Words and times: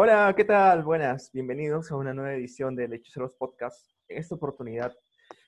Hola, 0.00 0.32
¿qué 0.36 0.44
tal? 0.44 0.84
Buenas, 0.84 1.32
bienvenidos 1.32 1.90
a 1.90 1.96
una 1.96 2.14
nueva 2.14 2.32
edición 2.32 2.76
del 2.76 2.92
Hechiceros 2.92 3.34
Podcast. 3.34 3.84
En 4.06 4.18
esta 4.18 4.36
oportunidad, 4.36 4.96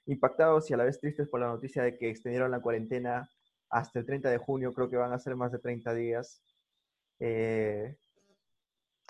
impactados 0.06 0.68
y 0.68 0.74
a 0.74 0.76
la 0.76 0.82
vez 0.82 0.98
tristes 0.98 1.28
por 1.28 1.38
la 1.38 1.46
noticia 1.46 1.84
de 1.84 1.96
que 1.96 2.10
extendieron 2.10 2.50
la 2.50 2.60
cuarentena 2.60 3.30
hasta 3.68 4.00
el 4.00 4.06
30 4.06 4.28
de 4.28 4.38
junio, 4.38 4.72
creo 4.74 4.90
que 4.90 4.96
van 4.96 5.12
a 5.12 5.20
ser 5.20 5.36
más 5.36 5.52
de 5.52 5.60
30 5.60 5.94
días. 5.94 6.42
Eh, 7.20 7.96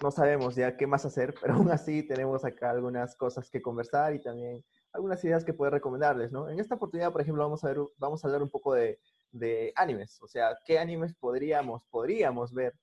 no 0.03 0.11
sabemos 0.11 0.57
ya 0.57 0.77
qué 0.77 0.87
más 0.87 1.07
hacer, 1.07 1.33
pero 1.41 1.55
aún 1.55 1.71
así 1.71 2.03
tenemos 2.03 2.45
acá 2.45 2.73
algunas 2.73 3.17
cosas 3.17 3.49
que 3.49 3.63
conversar 3.63 4.15
y 4.15 4.21
también 4.21 4.63
algunas 4.93 5.25
ideas 5.25 5.43
que 5.43 5.55
poder 5.55 5.73
recomendarles, 5.73 6.31
¿no? 6.33 6.51
En 6.51 6.61
esta 6.61 6.75
oportunidad, 6.75 7.13
por 7.13 7.23
ejemplo, 7.23 7.43
vamos 7.43 7.65
a, 7.65 7.69
ver, 7.69 7.79
vamos 7.97 8.23
a 8.23 8.29
hablar 8.29 8.43
un 8.43 8.51
poco 8.51 8.75
de, 8.75 9.01
de 9.31 9.73
animes, 9.75 10.21
o 10.21 10.29
sea, 10.29 10.55
qué 10.67 10.79
animes 10.79 11.15
podríamos, 11.15 11.87
podríamos 11.87 12.53
ver 12.53 12.75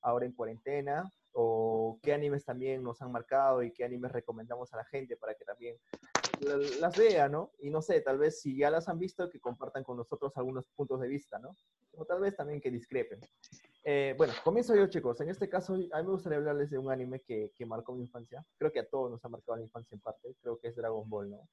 ahora 0.00 0.26
en 0.26 0.32
cuarentena 0.32 1.08
qué 2.00 2.12
animes 2.12 2.44
también 2.44 2.82
nos 2.82 3.02
han 3.02 3.12
marcado 3.12 3.62
y 3.62 3.72
qué 3.72 3.84
animes 3.84 4.12
recomendamos 4.12 4.72
a 4.72 4.76
la 4.76 4.84
gente 4.84 5.16
para 5.16 5.34
que 5.34 5.44
también 5.44 5.76
las 6.80 6.96
vea, 6.96 7.28
¿no? 7.28 7.52
Y 7.60 7.70
no 7.70 7.82
sé, 7.82 8.00
tal 8.00 8.18
vez 8.18 8.40
si 8.40 8.56
ya 8.56 8.70
las 8.70 8.88
han 8.88 8.98
visto, 8.98 9.28
que 9.30 9.40
compartan 9.40 9.84
con 9.84 9.96
nosotros 9.96 10.36
algunos 10.36 10.68
puntos 10.68 11.00
de 11.00 11.08
vista, 11.08 11.38
¿no? 11.38 11.56
O 11.94 12.04
tal 12.04 12.20
vez 12.20 12.36
también 12.36 12.60
que 12.60 12.70
discrepen. 12.70 13.20
Eh, 13.84 14.14
bueno, 14.16 14.32
comienzo 14.44 14.74
yo, 14.74 14.86
chicos. 14.86 15.20
En 15.20 15.28
este 15.28 15.48
caso, 15.48 15.74
a 15.74 15.76
mí 15.76 15.88
me 15.92 16.12
gustaría 16.12 16.38
hablarles 16.38 16.70
de 16.70 16.78
un 16.78 16.90
anime 16.90 17.20
que, 17.20 17.52
que 17.54 17.66
marcó 17.66 17.94
mi 17.94 18.02
infancia. 18.02 18.44
Creo 18.58 18.72
que 18.72 18.80
a 18.80 18.88
todos 18.88 19.10
nos 19.10 19.24
ha 19.24 19.28
marcado 19.28 19.56
la 19.56 19.64
infancia 19.64 19.94
en 19.94 20.00
parte. 20.00 20.34
Creo 20.40 20.58
que 20.58 20.68
es 20.68 20.76
Dragon 20.76 21.08
Ball, 21.08 21.30
¿no? 21.30 21.48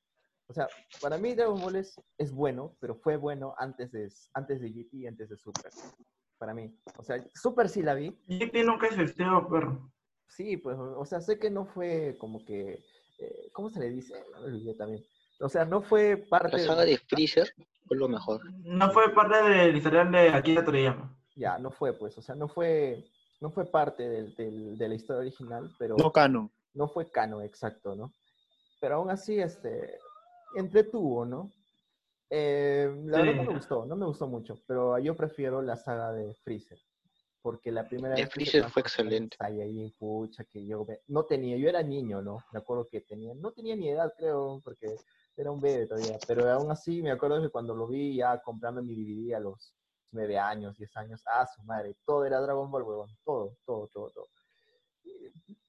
O 0.47 0.53
sea, 0.53 0.67
para 1.01 1.17
mí 1.17 1.35
Dragon 1.35 1.59
Ball 1.59 1.75
es, 1.75 2.01
es 2.17 2.31
bueno, 2.31 2.75
pero 2.79 2.95
fue 2.95 3.17
bueno 3.17 3.53
antes 3.57 3.91
de, 3.91 4.11
antes 4.33 4.59
de 4.61 4.69
GT 4.69 4.93
y 4.93 5.07
antes 5.07 5.29
de 5.29 5.37
Super 5.37 5.71
para 6.39 6.53
mí. 6.53 6.73
O 6.97 7.03
sea, 7.03 7.23
Super 7.35 7.69
sí 7.69 7.83
la 7.83 7.93
vi. 7.93 8.17
Y 8.27 8.39
nunca 8.63 8.87
existió, 8.87 9.47
perro. 9.47 9.91
Sí, 10.29 10.57
pues, 10.57 10.77
o 10.79 11.05
sea, 11.05 11.19
sé 11.21 11.39
que 11.39 11.49
no 11.49 11.65
fue 11.65 12.15
como 12.19 12.45
que, 12.45 12.83
eh, 13.19 13.49
¿cómo 13.51 13.69
se 13.69 13.79
le 13.79 13.89
dice? 13.89 14.13
No 14.63 14.73
también. 14.75 15.03
O 15.41 15.49
sea, 15.49 15.65
no 15.65 15.81
fue 15.81 16.17
parte... 16.17 16.57
La 16.57 16.63
saga 16.63 16.85
de 16.85 16.97
Freezer 16.97 17.53
fue 17.87 17.97
lo 17.97 18.07
mejor. 18.07 18.41
No 18.63 18.91
fue 18.91 19.13
parte 19.13 19.35
del 19.41 19.75
historial 19.75 20.11
de 20.11 20.29
Akira 20.29 20.63
Toriyama. 20.63 21.15
Ya, 21.35 21.57
no 21.57 21.71
fue, 21.71 21.93
pues, 21.93 22.17
o 22.17 22.21
sea, 22.21 22.35
no 22.35 22.47
fue, 22.47 23.05
no 23.39 23.49
fue 23.49 23.65
parte 23.65 24.07
del, 24.07 24.35
del, 24.35 24.77
de 24.77 24.87
la 24.87 24.95
historia 24.95 25.21
original, 25.21 25.71
pero... 25.77 25.95
No 25.97 26.11
cano. 26.11 26.51
No 26.73 26.87
fue 26.87 27.09
cano, 27.09 27.41
exacto, 27.41 27.95
¿no? 27.95 28.11
Pero 28.81 28.95
aún 28.95 29.09
así, 29.09 29.39
este, 29.39 29.97
entretuvo, 30.55 31.25
¿no? 31.25 31.51
Eh, 32.29 32.93
la 33.05 33.19
verdad 33.19 33.35
no 33.35 33.43
me 33.43 33.53
gustó, 33.55 33.85
no 33.85 33.95
me 33.95 34.05
gustó 34.05 34.27
mucho, 34.27 34.61
pero 34.67 34.99
yo 34.99 35.15
prefiero 35.15 35.61
la 35.61 35.75
saga 35.77 36.11
de 36.11 36.35
Freezer. 36.43 36.79
Porque 37.41 37.71
la 37.71 37.87
primera 37.87 38.15
vez. 38.15 38.29
Freezer 38.29 38.69
fue 38.69 38.81
excelente. 38.81 39.37
Ahí, 39.39 39.93
pucha, 39.97 40.43
que 40.43 40.65
yo 40.65 40.85
no 41.07 41.23
tenía, 41.23 41.57
yo 41.57 41.69
era 41.69 41.81
niño, 41.81 42.21
¿no? 42.21 42.43
Me 42.51 42.59
acuerdo 42.59 42.87
que 42.89 43.01
tenía, 43.01 43.33
no 43.33 43.51
tenía 43.51 43.75
ni 43.75 43.89
edad, 43.89 44.13
creo, 44.17 44.61
porque 44.63 44.95
era 45.37 45.51
un 45.51 45.61
bebé 45.61 45.87
todavía. 45.87 46.17
Pero 46.27 46.49
aún 46.51 46.71
así, 46.71 47.01
me 47.01 47.11
acuerdo 47.11 47.41
que 47.41 47.49
cuando 47.49 47.73
lo 47.73 47.87
vi 47.87 48.17
ya 48.17 48.41
comprando 48.41 48.81
mi 48.81 48.93
DVD 48.95 49.35
a 49.35 49.39
los 49.39 49.73
nueve 50.11 50.37
años, 50.37 50.77
diez 50.77 50.95
años, 50.97 51.23
ah, 51.27 51.47
su 51.47 51.63
madre, 51.63 51.95
todo 52.05 52.25
era 52.25 52.41
Dragon 52.41 52.69
Ball, 52.69 52.83
huevón, 52.83 53.09
todo, 53.23 53.57
todo, 53.65 53.87
todo, 53.87 54.09
todo 54.09 54.27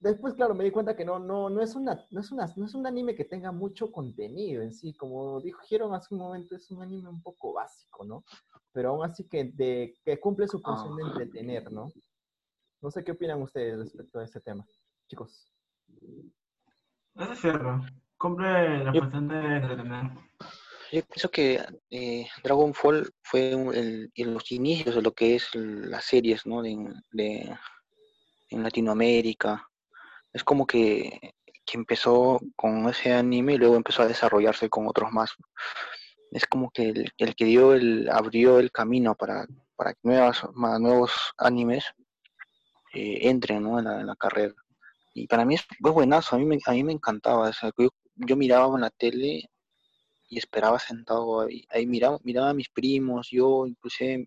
después, 0.01 0.35
claro, 0.35 0.55
me 0.55 0.65
di 0.65 0.71
cuenta 0.71 0.97
que 0.97 1.05
no, 1.05 1.19
no, 1.19 1.49
no, 1.49 1.63
es 1.63 1.75
una, 1.75 2.07
no, 2.11 2.21
es 2.21 2.33
una, 2.33 2.53
no 2.57 2.65
es 2.65 2.75
un 2.75 2.87
anime 2.87 3.15
que 3.15 3.25
tenga 3.25 3.53
mucho 3.53 3.93
contenido 3.93 4.63
en 4.63 4.73
sí. 4.73 4.95
Como 4.95 5.41
dijeron 5.41 5.95
hace 5.95 6.15
un 6.15 6.21
momento, 6.21 6.57
es 6.57 6.71
un 6.71 6.83
anime 6.83 7.09
un 7.09 7.23
poco 7.23 7.53
básico, 7.53 8.05
¿no? 8.05 8.25
Pero 8.73 8.91
aún 8.91 9.05
así 9.05 9.29
que, 9.29 9.45
de, 9.45 9.95
que 10.05 10.19
cumple 10.19 10.49
su 10.49 10.61
función 10.61 10.97
de 10.97 11.05
entretener, 11.05 11.71
¿no? 11.71 11.93
No 12.81 12.91
sé 12.91 13.05
qué 13.05 13.13
opinan 13.13 13.43
ustedes 13.43 13.79
respecto 13.79 14.19
a 14.19 14.25
ese 14.25 14.41
tema, 14.41 14.67
chicos. 15.09 15.53
Eso 17.15 17.33
es 17.33 17.41
cierto. 17.41 17.81
Cumple 18.17 18.85
la 18.85 18.93
función 18.93 19.29
de 19.29 19.57
entretener. 19.57 20.11
Yo 20.93 21.03
pienso 21.05 21.31
que 21.31 21.61
eh, 21.91 22.27
Dragon 22.43 22.75
Ball 22.83 23.09
fue 23.23 23.53
el, 23.53 24.11
los 24.17 24.51
inicios 24.51 24.95
de 24.95 25.03
lo 25.03 25.13
que 25.13 25.37
es 25.37 25.55
las 25.55 26.05
series, 26.05 26.47
¿no? 26.47 26.63
de 26.63 27.57
en 28.51 28.63
Latinoamérica. 28.63 29.69
Es 30.33 30.45
como 30.45 30.67
que, 30.67 31.35
que, 31.65 31.79
empezó 31.79 32.41
con 32.57 32.89
ese 32.89 33.13
anime 33.13 33.55
y 33.55 33.59
luego 33.59 33.77
empezó 33.77 34.03
a 34.03 34.09
desarrollarse 34.09 34.69
con 34.69 34.87
otros 34.87 35.11
más. 35.13 35.35
Es 36.31 36.47
como 36.47 36.71
que 36.71 36.91
el, 36.91 37.13
el 37.19 37.35
que 37.35 37.45
dio 37.45 37.75
el, 37.75 38.09
abrió 38.11 38.59
el 38.59 38.71
camino 38.71 39.15
para, 39.15 39.47
para 39.77 39.95
que 39.95 40.01
nuevas, 40.03 40.43
más, 40.55 40.79
nuevos 40.81 41.13
animes 41.39 41.85
eh, 42.93 43.29
entren 43.29 43.63
¿no? 43.63 43.79
en, 43.79 43.87
la, 43.87 44.01
en, 44.01 44.07
la, 44.07 44.17
carrera. 44.17 44.55
Y 45.15 45.27
para 45.27 45.45
mí 45.45 45.55
es, 45.55 45.67
buenazo, 45.81 46.37
a 46.37 46.39
mí 46.39 46.45
me, 46.45 46.59
a 46.65 46.73
mí 46.73 46.85
me 46.85 46.93
encantaba. 46.93 47.51
yo, 47.51 47.89
yo 48.15 48.37
miraba 48.37 48.75
en 48.75 48.83
la 48.83 48.91
tele 48.91 49.51
y 50.29 50.39
esperaba 50.39 50.79
sentado 50.79 51.41
ahí, 51.41 51.65
ahí 51.71 51.87
miraba, 51.87 52.19
miraba 52.23 52.51
a 52.51 52.55
mis 52.55 52.69
primos, 52.69 53.29
yo 53.31 53.67
inclusive 53.67 54.27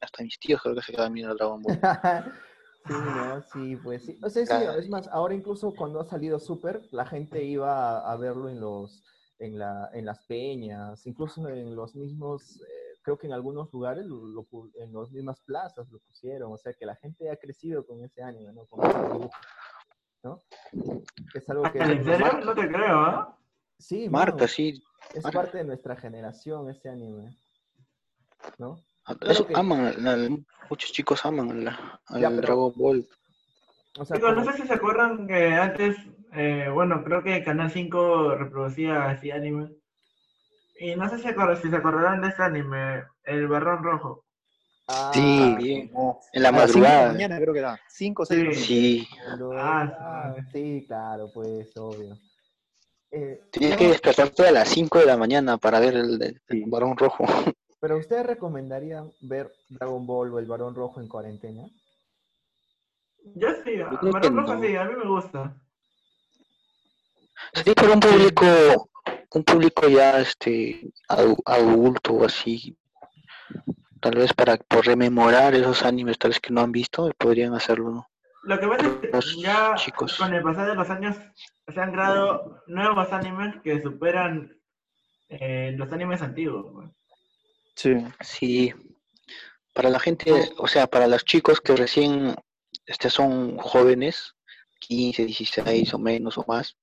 hasta 0.00 0.22
mis 0.22 0.38
tíos 0.38 0.60
creo 0.60 0.74
que 0.74 0.82
se 0.82 0.92
quedaban 0.92 1.12
mirando 1.12 1.36
Dragon 1.36 1.62
Ball. 1.62 1.80
Sí, 2.86 2.92
no, 2.92 3.42
sí, 3.42 3.76
pues 3.76 4.04
sí. 4.04 4.18
O 4.22 4.30
sea, 4.30 4.46
sí, 4.46 4.78
es 4.78 4.88
más, 4.88 5.08
ahora 5.08 5.34
incluso 5.34 5.74
cuando 5.74 6.00
ha 6.00 6.04
salido 6.04 6.38
Super, 6.38 6.86
la 6.92 7.06
gente 7.06 7.42
iba 7.42 8.10
a, 8.10 8.16
verlo 8.16 8.48
en 8.48 8.60
los, 8.60 9.02
en, 9.38 9.58
la, 9.58 9.90
en 9.92 10.04
las 10.04 10.24
peñas, 10.26 11.06
incluso 11.06 11.48
en 11.48 11.74
los 11.74 11.94
mismos, 11.96 12.60
eh, 12.60 12.98
creo 13.02 13.18
que 13.18 13.26
en 13.26 13.32
algunos 13.32 13.72
lugares, 13.72 14.04
en 14.04 14.92
las 14.92 15.10
mismas 15.10 15.40
plazas 15.40 15.90
lo 15.90 15.98
pusieron, 15.98 16.52
o 16.52 16.56
sea 16.56 16.72
que 16.74 16.86
la 16.86 16.96
gente 16.96 17.30
ha 17.30 17.36
crecido 17.36 17.84
con 17.84 18.04
ese 18.04 18.22
anime, 18.22 18.52
¿no? 18.52 18.66
Con 18.66 18.86
ese 18.86 19.30
¿no? 20.22 20.42
Es 21.34 21.48
algo 21.48 21.64
que... 21.72 21.78
¿En 21.78 22.04
serio? 22.04 22.40
No 22.44 22.54
te 22.54 22.68
creo, 22.68 23.08
¿eh? 23.08 23.24
Sí, 23.78 24.08
Marta, 24.08 24.48
sí. 24.48 24.82
Es 25.14 25.22
parte 25.22 25.58
de 25.58 25.64
nuestra 25.64 25.96
generación 25.96 26.68
ese 26.70 26.88
anime, 26.88 27.36
¿no? 28.58 28.76
Aman, 29.54 30.46
muchos 30.68 30.92
chicos 30.92 31.24
aman 31.24 31.68
al 32.06 32.36
Dragon 32.36 32.72
Ball. 32.76 33.06
no 33.96 34.44
sé 34.44 34.52
si 34.54 34.66
se 34.66 34.74
acuerdan 34.74 35.26
que 35.26 35.54
antes, 35.54 35.96
eh, 36.32 36.68
bueno, 36.72 37.02
creo 37.04 37.22
que 37.22 37.42
Canal 37.44 37.70
5 37.70 38.34
reproducía 38.36 39.10
así 39.10 39.30
anime. 39.30 39.70
Y 40.78 40.94
no 40.94 41.08
sé 41.08 41.16
si, 41.18 41.28
si 41.62 41.70
se 41.70 41.76
acordarán 41.76 42.20
de 42.20 42.28
ese 42.28 42.42
anime, 42.42 43.04
El 43.24 43.48
Barrón 43.48 43.82
Rojo. 43.82 44.24
Ah, 44.88 45.10
sí, 45.12 45.54
bien. 45.58 45.90
en 46.32 46.42
la 46.42 46.52
madrugada. 46.52 47.00
De 47.00 47.06
la 47.06 47.12
mañana 47.12 47.40
creo 47.40 47.52
que 47.52 47.58
era. 47.58 47.80
5 47.88 48.22
o 48.22 48.26
6 48.26 48.66
Sí. 48.66 49.08
Ah, 49.56 50.34
sí, 50.52 50.84
claro, 50.86 51.28
pues, 51.32 51.76
obvio. 51.76 52.16
Eh, 53.10 53.40
Tienes 53.50 53.76
que 53.76 53.88
despertarte 53.88 54.46
a 54.46 54.52
las 54.52 54.68
5 54.68 54.98
de 54.98 55.06
la 55.06 55.16
mañana 55.16 55.56
para 55.58 55.80
ver 55.80 55.94
el, 55.94 56.40
el 56.48 56.64
Barón 56.66 56.96
Rojo. 56.96 57.24
¿Pero 57.80 57.98
ustedes 57.98 58.26
recomendarían 58.26 59.10
ver 59.20 59.52
Dragon 59.68 60.06
Ball 60.06 60.32
o 60.32 60.38
El 60.38 60.46
Barón 60.46 60.74
Rojo 60.74 61.00
en 61.00 61.08
cuarentena? 61.08 61.62
Yo 63.34 63.48
sí, 63.64 63.70
El 63.70 64.10
Barón 64.10 64.36
Rojo 64.36 64.60
sí, 64.60 64.76
a 64.76 64.84
mí 64.84 64.94
me 64.96 65.08
gusta. 65.08 65.54
Sí, 67.52 67.72
pero 67.76 67.92
un 67.92 68.00
público, 68.00 68.90
un 69.34 69.44
público 69.44 69.88
ya 69.88 70.20
este 70.20 70.88
adulto 71.08 72.14
o 72.14 72.24
así, 72.24 72.76
tal 74.00 74.16
vez 74.16 74.32
para 74.32 74.56
por 74.56 74.86
rememorar 74.86 75.54
esos 75.54 75.82
animes 75.84 76.18
tal 76.18 76.30
vez 76.30 76.40
que 76.40 76.52
no 76.52 76.62
han 76.62 76.72
visto, 76.72 77.10
podrían 77.18 77.54
hacerlo, 77.54 77.90
¿no? 77.90 78.08
Lo 78.44 78.60
que 78.60 78.68
pasa 78.68 78.86
es 78.86 79.34
que 79.34 79.42
ya 79.42 79.74
chicos. 79.74 80.16
con 80.16 80.32
el 80.32 80.42
pasar 80.42 80.68
de 80.68 80.76
los 80.76 80.88
años 80.88 81.16
se 81.66 81.80
han 81.80 81.92
creado 81.92 82.62
nuevos 82.68 83.12
animes 83.12 83.60
que 83.62 83.82
superan 83.82 84.56
eh, 85.28 85.74
los 85.76 85.92
animes 85.92 86.22
antiguos. 86.22 86.66
Pues. 86.72 86.90
Sí. 87.76 87.94
Sí. 88.20 88.74
Para 89.74 89.90
la 89.90 90.00
gente, 90.00 90.32
o 90.56 90.66
sea, 90.66 90.86
para 90.86 91.06
los 91.06 91.24
chicos 91.24 91.60
que 91.60 91.76
recién 91.76 92.34
este, 92.86 93.10
son 93.10 93.58
jóvenes, 93.58 94.34
15, 94.80 95.26
16 95.26 95.94
o 95.94 95.98
menos 95.98 96.38
o 96.38 96.44
más, 96.48 96.76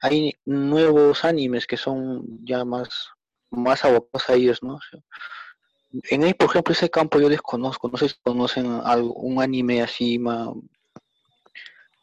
hay 0.00 0.32
nuevos 0.44 1.24
animes 1.24 1.66
que 1.66 1.76
son 1.76 2.24
ya 2.44 2.64
más, 2.64 3.10
más 3.50 3.84
abocados 3.84 4.30
a 4.30 4.34
ellos, 4.34 4.62
¿no? 4.62 4.78
en 6.10 6.24
ahí, 6.24 6.34
por 6.34 6.50
ejemplo, 6.50 6.72
ese 6.72 6.90
campo 6.90 7.18
yo 7.18 7.28
desconozco, 7.28 7.88
no 7.88 7.96
sé 7.96 8.08
si 8.08 8.16
conocen 8.22 8.80
algo, 8.84 9.14
un 9.14 9.40
anime 9.42 9.82
así 9.82 10.18
más, 10.18 10.48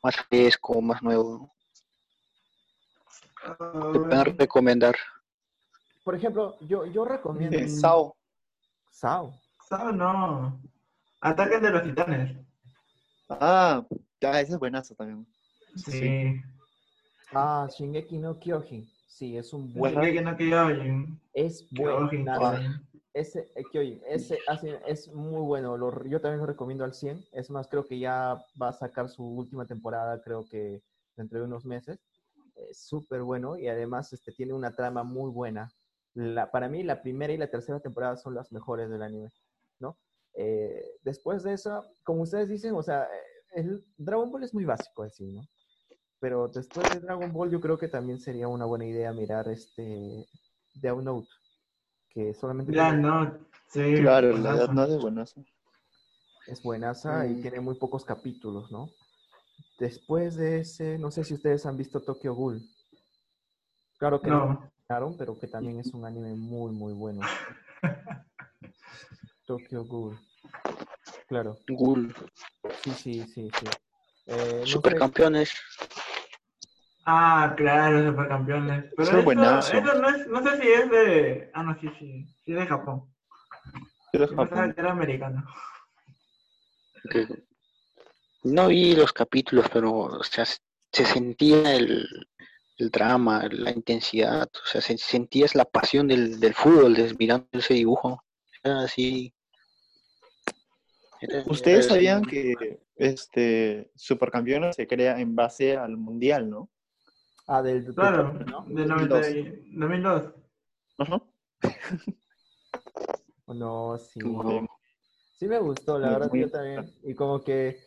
más 0.01 0.15
fresco, 0.15 0.81
más 0.81 1.01
nuevo. 1.03 1.53
¿Te 3.45 3.99
pueden 3.99 4.37
recomendar? 4.37 4.95
Por 6.03 6.15
ejemplo, 6.15 6.57
yo, 6.61 6.85
yo 6.85 7.05
recomiendo... 7.05 7.57
Sao. 7.67 8.15
Sao. 8.93 9.33
Sao 9.67 9.91
no. 9.91 10.61
Ataque 11.19 11.57
de 11.59 11.69
los 11.71 11.83
titanes. 11.83 12.37
Ah, 13.27 13.83
ya, 14.21 14.39
ese 14.39 14.53
es 14.53 14.59
buenazo 14.59 14.93
también. 14.93 15.25
Sí. 15.75 16.39
Ah, 17.33 17.67
Shingeki 17.75 18.19
no 18.19 18.39
Kyojin. 18.39 18.87
Sí, 19.07 19.35
es 19.35 19.51
un 19.51 19.73
buen. 19.73 19.95
Shingeki 19.95 20.21
no 20.23 20.37
Kyojin. 20.37 21.19
Es 21.33 21.67
bueno. 21.71 22.07
ese, 23.15 23.51
eh, 23.55 23.63
Kyojin, 23.71 24.01
ese 24.07 24.37
así 24.47 24.69
es 24.85 25.11
muy 25.11 25.41
bueno. 25.41 25.75
Lo- 25.75 26.03
yo 26.05 26.21
también 26.21 26.39
lo 26.41 26.45
recomiendo 26.45 26.83
al 26.83 26.93
100. 26.93 27.25
Es 27.31 27.49
más, 27.49 27.67
creo 27.67 27.87
que 27.87 27.97
ya 27.97 28.45
va 28.61 28.69
a 28.69 28.73
sacar 28.73 29.09
su 29.09 29.23
última 29.25 29.65
temporada, 29.65 30.21
creo 30.21 30.47
que 30.47 30.83
dentro 31.15 31.39
de 31.39 31.45
unos 31.45 31.65
meses. 31.65 31.99
Es 32.69 32.77
súper 32.85 33.23
bueno 33.23 33.57
y 33.57 33.67
además 33.67 34.13
este, 34.13 34.31
tiene 34.31 34.53
una 34.53 34.71
trama 34.71 35.03
muy 35.03 35.31
buena. 35.31 35.71
La, 36.15 36.51
para 36.51 36.69
mí, 36.69 36.83
la 36.83 37.01
primera 37.01 37.33
y 37.33 37.37
la 37.37 37.49
tercera 37.49 37.79
temporada 37.79 38.17
son 38.17 38.35
las 38.35 38.51
mejores 38.51 38.89
del 38.89 39.01
anime, 39.01 39.31
¿no? 39.79 39.97
Eh, 40.35 40.83
después 41.03 41.43
de 41.43 41.53
eso, 41.53 41.85
como 42.03 42.21
ustedes 42.23 42.49
dicen, 42.49 42.75
o 42.75 42.83
sea, 42.83 43.07
el 43.51 43.83
Dragon 43.97 44.31
Ball 44.31 44.43
es 44.43 44.53
muy 44.53 44.65
básico 44.65 45.03
así, 45.03 45.25
¿no? 45.25 45.47
Pero 46.19 46.47
después 46.47 46.87
de 46.93 46.99
Dragon 46.99 47.31
Ball, 47.33 47.49
yo 47.51 47.59
creo 47.59 47.77
que 47.77 47.87
también 47.87 48.19
sería 48.19 48.47
una 48.47 48.65
buena 48.65 48.85
idea 48.85 49.11
mirar 49.11 49.47
este 49.49 50.25
Death 50.73 50.97
Note, 51.01 51.29
que 52.09 52.33
solamente 52.33 52.71
Ya, 52.73 52.89
tiene- 52.89 53.01
no. 53.03 53.37
Sí. 53.67 53.95
Claro, 54.01 54.27
la 54.29 54.33
buenazo. 54.33 54.57
edad 54.57 54.69
no 54.73 54.83
es 54.83 54.89
de 54.89 54.97
buenazo. 54.97 55.45
es 56.47 56.61
buenaza 56.61 57.25
y 57.25 57.41
tiene 57.41 57.59
muy 57.59 57.75
pocos 57.75 58.05
capítulos, 58.05 58.71
¿no? 58.71 58.89
Después 59.79 60.35
de 60.35 60.59
ese, 60.59 60.97
no 60.99 61.09
sé 61.09 61.23
si 61.23 61.33
ustedes 61.33 61.65
han 61.65 61.77
visto 61.77 62.01
Tokyo 62.03 62.35
Ghoul. 62.35 62.61
Claro 63.97 64.21
que 64.21 64.29
no, 64.29 64.45
No. 64.45 64.72
Terminaron, 64.93 65.17
pero 65.17 65.39
que 65.39 65.47
también 65.47 65.79
es 65.79 65.93
un 65.93 66.05
anime 66.05 66.33
muy, 66.35 66.71
muy 66.71 66.93
bueno. 66.93 67.21
Tokyo 69.45 69.83
Ghoul. 69.85 70.17
Claro, 71.27 71.57
Ghoul, 71.67 72.13
sí, 72.83 72.91
sí, 72.91 73.25
sí, 73.33 73.49
sí. 73.59 73.65
Eh, 74.27 74.59
no 74.59 74.65
sé- 74.65 74.71
supercampeones. 74.71 75.51
Ah, 77.05 77.53
claro, 77.57 78.05
supercampeones. 78.11 78.85
Pero 78.95 79.09
Eso 79.19 79.21
no, 79.35 80.09
es, 80.09 80.27
no 80.27 80.43
sé 80.43 80.61
si 80.61 80.67
es 80.69 80.89
de. 80.89 81.51
Ah, 81.53 81.63
no, 81.63 81.77
sí, 81.79 81.89
sí. 81.99 82.25
Sí, 82.45 82.51
es 82.53 82.59
de 82.59 82.65
Japón. 82.67 83.03
Pero 84.11 84.25
es 84.25 84.31
Yo 84.31 84.37
Japón. 84.37 84.73
que 84.73 84.79
era 84.79 84.91
americano. 84.91 85.43
no 88.43 88.67
vi 88.67 88.95
los 88.95 89.11
capítulos, 89.11 89.67
pero 89.73 89.93
o 89.93 90.23
sea, 90.23 90.45
se 90.45 90.59
se 90.93 91.05
sentía 91.05 91.75
el, 91.75 92.07
el 92.77 92.89
drama, 92.89 93.47
la 93.51 93.71
intensidad, 93.71 94.47
o 94.63 94.67
sea, 94.67 94.81
se 94.81 94.97
sentías 94.97 95.53
la 95.55 95.65
pasión 95.65 96.07
del, 96.07 96.39
del 96.39 96.53
fútbol 96.53 96.95
des- 96.95 97.17
mirando 97.17 97.47
ese 97.51 97.73
dibujo. 97.75 98.23
Era 98.63 98.81
así. 98.81 99.33
era- 101.21 101.43
Ustedes 101.47 101.85
era- 101.85 101.95
sabían 101.95 102.23
que 102.23 102.79
este 102.95 103.91
Supercampeones 103.95 104.75
se 104.75 104.87
crea 104.87 105.19
en 105.19 105.35
base 105.35 105.77
al 105.77 105.97
mundial, 105.97 106.49
¿no? 106.49 106.69
Ah, 107.47 107.61
del, 107.61 107.83
del 107.85 107.93
Claro, 107.95 108.31
Tokio, 108.31 108.45
¿no? 108.45 108.65
de 108.67 108.85
90 108.85 109.29
y- 109.29 109.71
2002. 109.73 110.33
Ajá. 110.97 111.21
No, 113.47 113.97
sí. 113.97 114.19
Sí 115.37 115.47
me 115.47 115.59
gustó, 115.59 115.99
la 115.99 116.07
Muy- 116.07 116.13
verdad 116.15 116.29
muy 116.31 116.39
yo 116.41 116.49
también. 116.49 116.91
Y 117.03 117.13
como 117.13 117.41
que 117.43 117.77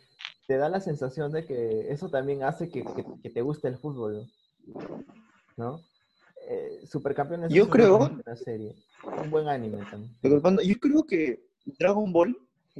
te 0.46 0.56
da 0.58 0.68
la 0.68 0.80
sensación 0.80 1.32
de 1.32 1.44
que 1.44 1.90
eso 1.90 2.08
también 2.08 2.42
hace 2.44 2.68
que, 2.68 2.84
que- 2.84 3.04
que 3.22 3.30
te 3.30 3.42
guste 3.42 3.66
el 3.68 3.76
fútbol, 3.78 4.16
¿no? 4.18 4.26
Eh, 6.48 6.86
Supercampeones 6.86 7.50
Yo 7.52 7.62
es 7.62 7.68
una 7.68 7.72
creo- 7.72 7.98
buena 7.98 8.36
serie, 8.36 8.74
un 9.22 9.30
buen 9.30 9.48
anime 9.48 9.78
también. 9.90 10.14
Yo 10.22 10.76
creo 10.80 11.04
que 11.04 11.42
Dragon 11.64 12.12
Ball, 12.12 12.36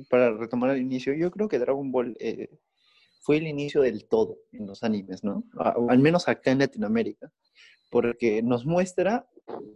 para 0.09 0.33
retomar 0.33 0.71
el 0.71 0.83
inicio, 0.83 1.13
yo 1.15 1.31
creo 1.31 1.49
que 1.49 1.59
Dragon 1.59 1.91
Ball 1.91 2.17
eh, 2.21 2.49
fue 3.23 3.39
el 3.39 3.47
inicio 3.49 3.81
del 3.83 4.07
todo 4.07 4.39
en 4.53 4.67
los 4.67 4.85
animes, 4.85 5.25
¿no? 5.25 5.43
O 5.77 5.91
al 5.91 5.99
menos 5.99 6.29
acá 6.29 6.53
en 6.53 6.61
Latinoamérica, 6.61 7.33
porque 7.91 8.43
nos 8.43 8.65
muestra 8.67 9.27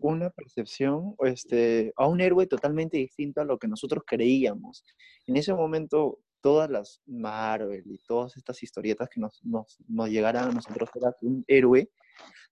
una 0.00 0.30
percepción, 0.30 1.14
este, 1.24 1.92
a 1.96 2.06
un 2.06 2.20
héroe 2.20 2.46
totalmente 2.46 2.96
distinto 2.98 3.40
a 3.40 3.44
lo 3.44 3.58
que 3.58 3.66
nosotros 3.68 4.04
creíamos. 4.06 4.84
En 5.26 5.36
ese 5.36 5.52
momento, 5.54 6.18
todas 6.40 6.70
las 6.70 7.02
Marvel 7.06 7.84
y 7.86 7.98
todas 8.06 8.36
estas 8.36 8.62
historietas 8.62 9.08
que 9.08 9.20
nos, 9.20 9.44
nos, 9.44 9.78
nos 9.88 10.08
llegaran 10.08 10.50
a 10.50 10.52
nosotros 10.52 10.88
era 10.94 11.14
que 11.18 11.26
un 11.26 11.44
héroe 11.46 11.90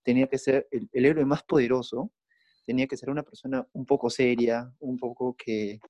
tenía 0.02 0.26
que 0.26 0.38
ser 0.38 0.67
el, 0.70 0.88
el 0.93 1.05
héroe 1.06 1.25
más 1.25 1.43
poderoso, 1.43 2.11
tenía 2.69 2.87
que 2.87 2.99
ser 2.99 3.08
una 3.08 3.23
persona 3.23 3.67
un 3.73 3.87
poco 3.87 4.11
seria, 4.11 4.70
un 4.81 4.99
poco 4.99 5.35
que 5.35 5.81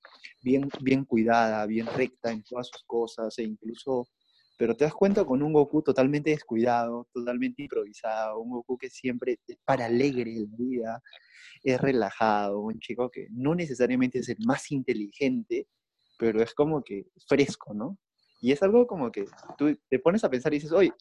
bien, 0.42 0.68
bien 0.80 1.04
cuidada, 1.04 1.66
bien 1.66 1.86
recta 1.86 2.30
en 2.30 2.44
todas 2.44 2.68
sus 2.68 2.84
cosas, 2.84 3.36
e 3.38 3.42
incluso, 3.42 4.08
pero 4.56 4.76
te 4.76 4.84
das 4.84 4.94
cuenta 4.94 5.24
con 5.24 5.42
un 5.42 5.52
Goku 5.52 5.82
totalmente 5.82 6.30
descuidado, 6.30 7.08
totalmente 7.12 7.62
improvisado, 7.62 8.38
un 8.38 8.50
Goku 8.50 8.78
que 8.78 8.90
siempre 8.90 9.40
es 9.48 9.58
para 9.64 9.86
alegre 9.86 10.30
en 10.30 10.50
la 10.50 10.56
vida, 10.56 11.02
es 11.64 11.80
relajado, 11.80 12.60
un 12.60 12.78
chico 12.78 13.10
que 13.10 13.26
no 13.32 13.56
necesariamente 13.56 14.20
es 14.20 14.28
el 14.28 14.38
más 14.46 14.70
inteligente, 14.70 15.66
pero 16.18 16.42
es 16.42 16.52
como 16.52 16.82
que 16.82 17.06
fresco, 17.26 17.72
¿no? 17.72 17.96
Y 18.40 18.52
es 18.52 18.62
algo 18.62 18.86
como 18.86 19.10
que 19.10 19.24
tú 19.56 19.74
te 19.88 19.98
pones 19.98 20.22
a 20.24 20.28
pensar 20.30 20.52
y 20.52 20.56
dices, 20.58 20.72
oye, 20.72 20.92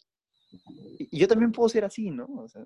y 1.00 1.20
yo 1.20 1.28
también 1.28 1.52
puedo 1.52 1.68
ser 1.70 1.84
así, 1.84 2.10
¿no? 2.10 2.26
O 2.38 2.48
sea, 2.48 2.64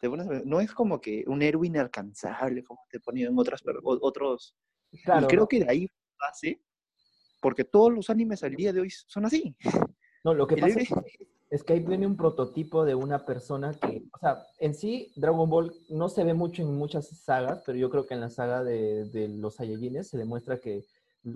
te 0.00 0.08
pones 0.08 0.26
a 0.26 0.30
ver, 0.30 0.46
no 0.46 0.60
es 0.60 0.72
como 0.72 1.00
que 1.00 1.24
un 1.26 1.42
héroe 1.42 1.66
inalcanzable, 1.66 2.64
como 2.64 2.80
te 2.90 3.00
ponían 3.00 3.38
otras, 3.38 3.62
per- 3.62 3.76
o- 3.82 3.98
otros. 4.00 4.56
Claro, 5.04 5.26
y 5.26 5.28
creo 5.28 5.46
que 5.48 5.60
de 5.60 5.70
ahí 5.70 5.86
base, 6.18 6.60
porque 7.40 7.64
todos 7.64 7.92
los 7.92 8.08
animes 8.10 8.42
al 8.42 8.54
día 8.56 8.72
de 8.72 8.80
hoy 8.80 8.90
son 8.90 9.26
así. 9.26 9.54
No, 10.24 10.34
lo 10.34 10.46
que 10.46 10.54
El 10.54 10.60
pasa 10.62 10.80
héroe- 10.80 10.88
es 11.50 11.62
que 11.64 11.72
ahí 11.74 11.80
viene 11.80 12.06
un 12.06 12.16
prototipo 12.16 12.84
de 12.84 12.94
una 12.94 13.24
persona 13.24 13.72
que, 13.72 14.02
o 14.12 14.18
sea, 14.18 14.42
en 14.58 14.74
sí 14.74 15.12
Dragon 15.16 15.48
Ball 15.48 15.72
no 15.88 16.08
se 16.08 16.24
ve 16.24 16.34
mucho 16.34 16.62
en 16.62 16.74
muchas 16.76 17.08
sagas, 17.08 17.62
pero 17.64 17.78
yo 17.78 17.88
creo 17.90 18.06
que 18.06 18.14
en 18.14 18.20
la 18.20 18.28
saga 18.30 18.62
de, 18.64 19.04
de 19.06 19.28
los 19.28 19.54
Saiyajines 19.56 20.08
se 20.08 20.18
demuestra 20.18 20.58
que 20.60 20.84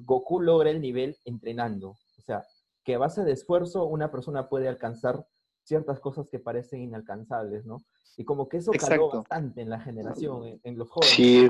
Goku 0.04 0.40
logra 0.40 0.70
el 0.70 0.80
nivel 0.80 1.16
entrenando. 1.24 1.90
O 1.90 2.22
sea, 2.22 2.44
que 2.84 2.94
a 2.94 2.98
base 2.98 3.22
de 3.24 3.32
esfuerzo 3.32 3.84
una 3.84 4.10
persona 4.10 4.48
puede 4.48 4.68
alcanzar 4.68 5.26
ciertas 5.64 6.00
cosas 6.00 6.28
que 6.28 6.38
parecen 6.38 6.80
inalcanzables, 6.82 7.64
¿no? 7.64 7.78
Y 8.16 8.24
como 8.24 8.48
que 8.48 8.58
eso 8.58 8.72
caló 8.72 8.84
Exacto. 9.06 9.18
bastante 9.18 9.60
en 9.62 9.70
la 9.70 9.80
generación, 9.80 10.44
en, 10.44 10.60
en 10.64 10.78
los 10.78 10.90
jóvenes. 10.90 11.14
Sí, 11.14 11.48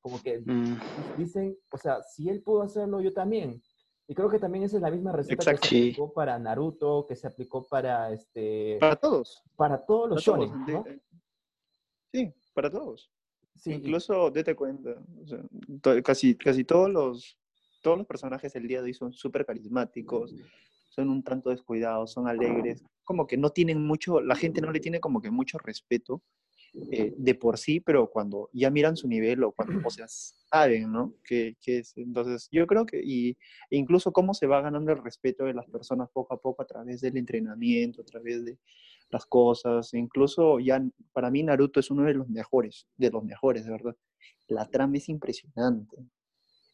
Como 0.00 0.20
que 0.20 0.40
mm, 0.44 0.76
dicen, 1.16 1.56
o 1.70 1.76
sea, 1.78 2.02
si 2.02 2.28
él 2.28 2.42
pudo 2.42 2.62
hacerlo, 2.62 3.00
yo 3.00 3.12
también. 3.12 3.62
Y 4.08 4.14
creo 4.14 4.28
que 4.28 4.40
también 4.40 4.64
esa 4.64 4.76
es 4.76 4.82
la 4.82 4.90
misma 4.90 5.12
receta 5.12 5.34
Exacto. 5.34 5.60
que 5.62 5.68
se 5.68 5.76
aplicó 5.76 6.12
para 6.12 6.38
Naruto, 6.38 7.06
que 7.06 7.14
se 7.14 7.26
aplicó 7.28 7.66
para 7.68 8.10
este 8.12 8.78
Para 8.80 8.96
todos. 8.96 9.42
para 9.56 9.86
todos 9.86 10.10
los 10.10 10.24
para 10.24 10.38
shonen, 10.44 10.66
¿no? 10.66 10.84
Sí, 12.12 12.34
para 12.52 12.70
todos. 12.70 13.10
Incluso, 13.64 14.30
date 14.30 14.54
cuenta, 14.54 14.96
casi, 16.02 16.34
casi 16.34 16.64
todos 16.64 16.90
los, 16.90 17.38
todos 17.82 17.98
los 17.98 18.06
personajes 18.06 18.52
del 18.52 18.66
día 18.66 18.80
de 18.80 18.86
hoy 18.86 18.94
son 18.94 19.12
súper 19.12 19.46
carismáticos, 19.46 20.34
son 20.88 21.08
un 21.08 21.22
tanto 21.22 21.50
descuidados, 21.50 22.12
son 22.12 22.28
alegres, 22.28 22.82
como 23.04 23.26
que 23.26 23.36
no 23.36 23.50
tienen 23.50 23.84
mucho, 23.84 24.20
la 24.20 24.36
gente 24.36 24.60
no 24.60 24.72
le 24.72 24.80
tiene 24.80 25.00
como 25.00 25.20
que 25.20 25.30
mucho 25.30 25.58
respeto 25.58 26.22
eh, 26.90 27.12
de 27.18 27.34
por 27.34 27.58
sí, 27.58 27.80
pero 27.80 28.08
cuando 28.10 28.48
ya 28.52 28.70
miran 28.70 28.96
su 28.96 29.06
nivel 29.06 29.44
o 29.44 29.52
cuando, 29.52 29.86
o 29.86 29.90
sea, 29.90 30.06
saben, 30.08 30.90
¿no? 30.90 31.14
Que, 31.22 31.56
que 31.60 31.78
es, 31.78 31.96
entonces, 31.98 32.48
yo 32.50 32.66
creo 32.66 32.86
que, 32.86 33.02
y, 33.04 33.36
e 33.68 33.76
incluso 33.76 34.12
cómo 34.12 34.32
se 34.32 34.46
va 34.46 34.62
ganando 34.62 34.90
el 34.90 35.02
respeto 35.02 35.44
de 35.44 35.52
las 35.52 35.66
personas 35.66 36.08
poco 36.10 36.34
a 36.34 36.40
poco 36.40 36.62
a 36.62 36.66
través 36.66 37.02
del 37.02 37.18
entrenamiento, 37.18 38.00
a 38.00 38.04
través 38.04 38.44
de 38.44 38.58
las 39.12 39.26
cosas, 39.26 39.92
incluso 39.94 40.58
ya, 40.58 40.82
para 41.12 41.30
mí 41.30 41.42
Naruto 41.42 41.78
es 41.80 41.90
uno 41.90 42.04
de 42.04 42.14
los 42.14 42.28
mejores, 42.28 42.86
de 42.96 43.10
los 43.10 43.22
mejores, 43.22 43.64
de 43.66 43.70
verdad. 43.72 43.94
La 44.48 44.66
trama 44.66 44.96
es 44.96 45.08
impresionante. 45.08 45.96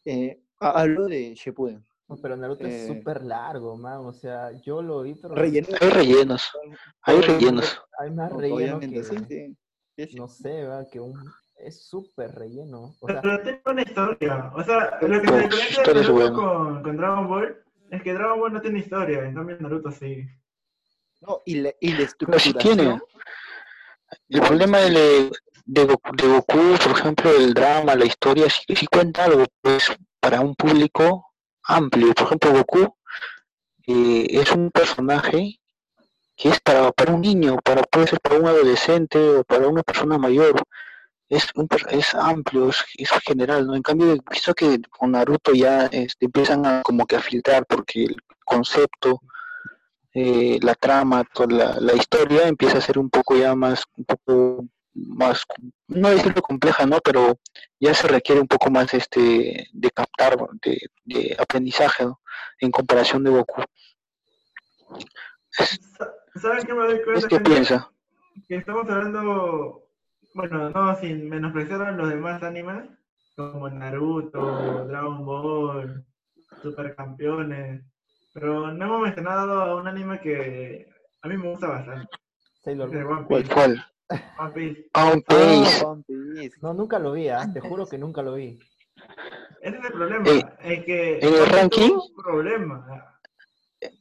Eh, 0.05 0.41
ha- 0.61 0.81
hablo 0.81 1.05
de 1.07 1.35
Shippuden. 1.35 1.85
pero 2.21 2.35
Naruto 2.37 2.65
es 2.65 2.73
eh, 2.73 2.87
súper 2.87 3.21
largo, 3.23 3.77
man. 3.77 3.97
O 4.05 4.13
sea, 4.13 4.51
yo 4.61 4.81
lo 4.81 5.01
vi, 5.03 5.15
pero 5.15 5.35
Relleno. 5.35 5.67
hay 5.81 5.89
rellenos, 5.89 6.49
hay 7.03 7.21
rellenos. 7.21 7.81
hay 7.99 8.11
más 8.11 8.31
relleno 8.31 8.55
Obviamente, 8.77 8.95
que, 8.95 9.03
sí, 9.03 9.15
sí. 9.27 9.55
Sí, 9.97 10.07
sí. 10.11 10.15
no 10.17 10.27
sé, 10.29 10.63
va, 10.65 10.87
que 10.87 10.99
un, 11.01 11.13
es 11.57 11.83
súper 11.87 12.31
relleno. 12.33 12.95
O 13.01 13.07
sea, 13.07 13.21
Pero 13.21 13.41
tiene 13.43 13.61
una 13.65 13.81
historia. 13.81 14.51
O 14.55 14.63
sea, 14.63 14.97
lo 15.01 15.21
que 15.21 15.27
Pues, 15.27 15.41
se 15.41 15.41
diferencia 15.49 15.83
de 15.83 15.93
Naruto 15.93 16.13
buena. 16.13 16.33
con, 16.33 16.83
con 16.83 16.97
Dragon 16.97 17.27
Ball 17.27 17.57
es 17.91 18.01
que 18.03 18.13
Dragon 18.13 18.39
Ball 18.39 18.53
no 18.53 18.61
tiene 18.61 18.79
historia, 18.79 19.25
en 19.25 19.35
cambio 19.35 19.57
Naruto 19.59 19.91
sí. 19.91 20.25
No, 21.21 21.41
y, 21.45 21.55
la, 21.55 21.73
y 21.79 21.91
la 21.91 21.97
Pero 22.19 22.39
sí 22.39 22.49
estructuración. 22.49 22.57
tiene. 22.57 23.01
El 24.29 24.41
problema 24.41 24.79
de, 24.79 25.31
de, 25.65 25.85
Goku, 25.85 26.15
de 26.15 26.27
Goku, 26.27 26.77
por 26.83 26.91
ejemplo, 26.97 27.31
el 27.35 27.53
drama, 27.53 27.95
la 27.95 28.05
historia, 28.05 28.49
sí, 28.49 28.61
sí 28.75 28.87
cuenta 28.87 29.25
algo, 29.25 29.45
pues, 29.61 29.91
para 30.19 30.41
un 30.41 30.55
público 30.55 31.33
amplio. 31.63 32.13
Por 32.13 32.27
ejemplo, 32.27 32.51
Goku 32.53 32.95
eh, 33.87 34.27
es 34.29 34.51
un 34.51 34.71
personaje 34.71 35.59
que 36.35 36.49
es 36.49 36.59
para, 36.61 36.91
para 36.91 37.13
un 37.13 37.21
niño, 37.21 37.57
para 37.63 37.83
puede 37.83 38.07
ser 38.07 38.19
para 38.21 38.37
un 38.39 38.47
adolescente 38.47 39.19
o 39.19 39.43
para 39.43 39.67
una 39.67 39.83
persona 39.83 40.17
mayor. 40.17 40.61
Es, 41.27 41.47
un, 41.53 41.67
es 41.91 42.15
amplio, 42.15 42.69
es, 42.69 42.83
es 42.97 43.09
general, 43.27 43.67
¿no? 43.67 43.75
En 43.75 43.83
cambio, 43.83 44.15
visto 44.31 44.53
que 44.55 44.79
con 44.89 45.11
Naruto 45.11 45.53
ya 45.53 45.85
este, 45.87 46.25
empiezan 46.25 46.65
a 46.65 46.81
como 46.81 47.05
que 47.05 47.17
a 47.17 47.21
filtrar 47.21 47.65
porque 47.67 48.05
el 48.05 48.17
concepto 48.45 49.21
eh, 50.21 50.59
la 50.61 50.75
trama, 50.75 51.23
toda 51.33 51.47
la, 51.59 51.79
la 51.79 51.93
historia 51.93 52.47
empieza 52.47 52.77
a 52.77 52.81
ser 52.87 52.97
un 52.99 53.09
poco 53.09 53.35
ya 53.37 53.55
más, 53.55 53.83
un 53.97 54.05
poco 54.05 54.65
más, 54.93 55.43
no 55.87 56.09
decirlo 56.09 56.41
compleja, 56.41 56.85
¿no? 56.85 56.97
Pero 57.03 57.37
ya 57.79 57.93
se 57.93 58.07
requiere 58.07 58.41
un 58.41 58.47
poco 58.47 58.69
más 58.69 58.93
este 58.93 59.67
de 59.71 59.91
captar, 59.91 60.37
de, 60.63 60.77
de 61.05 61.35
aprendizaje, 61.39 62.03
¿no? 62.05 62.19
En 62.59 62.71
comparación 62.71 63.23
de 63.23 63.29
Goku. 63.31 63.61
Sa- 65.49 66.13
¿Saben 66.41 66.65
qué 66.65 66.73
me 66.73 66.85
doy 66.85 66.97
¿Es 66.97 67.05
cuenta? 67.05 67.27
qué 67.27 67.39
piensa? 67.39 67.91
Que 68.47 68.55
estamos 68.57 68.89
hablando, 68.89 69.83
bueno, 70.33 70.69
no 70.69 70.95
sin 70.99 71.29
menospreciar 71.29 71.81
a 71.81 71.91
los 71.91 72.09
demás 72.09 72.41
animes, 72.43 72.89
como 73.35 73.69
Naruto, 73.69 74.85
Dragon 74.85 75.25
Ball, 75.25 76.05
Supercampeones, 76.61 77.83
pero 78.39 78.71
no 78.73 78.85
hemos 78.85 79.01
mencionado 79.01 79.61
a 79.61 79.75
un 79.75 79.87
anime 79.87 80.19
que 80.21 80.87
a 81.21 81.27
mí 81.27 81.37
me 81.37 81.49
gusta 81.51 81.67
bastante, 81.67 82.07
Sailor 82.63 82.91
Moon. 82.93 83.25
¿Cuál? 83.25 83.41
Piece. 83.43 83.53
¿Cuál? 83.53 83.85
One 84.39 84.51
Piece. 84.53 84.89
Ah, 84.93 85.11
One 85.11 85.21
Piece. 85.27 85.85
One 85.85 86.03
Piece. 86.07 86.57
No, 86.61 86.73
nunca 86.73 86.97
lo 86.99 87.11
vi, 87.11 87.29
¿ah? 87.29 87.47
te 87.53 87.59
juro 87.59 87.85
que 87.87 87.97
nunca 87.97 88.21
lo 88.21 88.33
vi. 88.35 88.59
Ese 89.61 89.77
es 89.77 89.85
el 89.85 89.91
problema, 89.91 90.29
Eh, 90.29 90.43
es 90.63 90.85
que 90.85 91.19
¿en 91.19 91.33
el 91.33 91.45
ranking? 91.47 91.91
problema. 92.23 93.15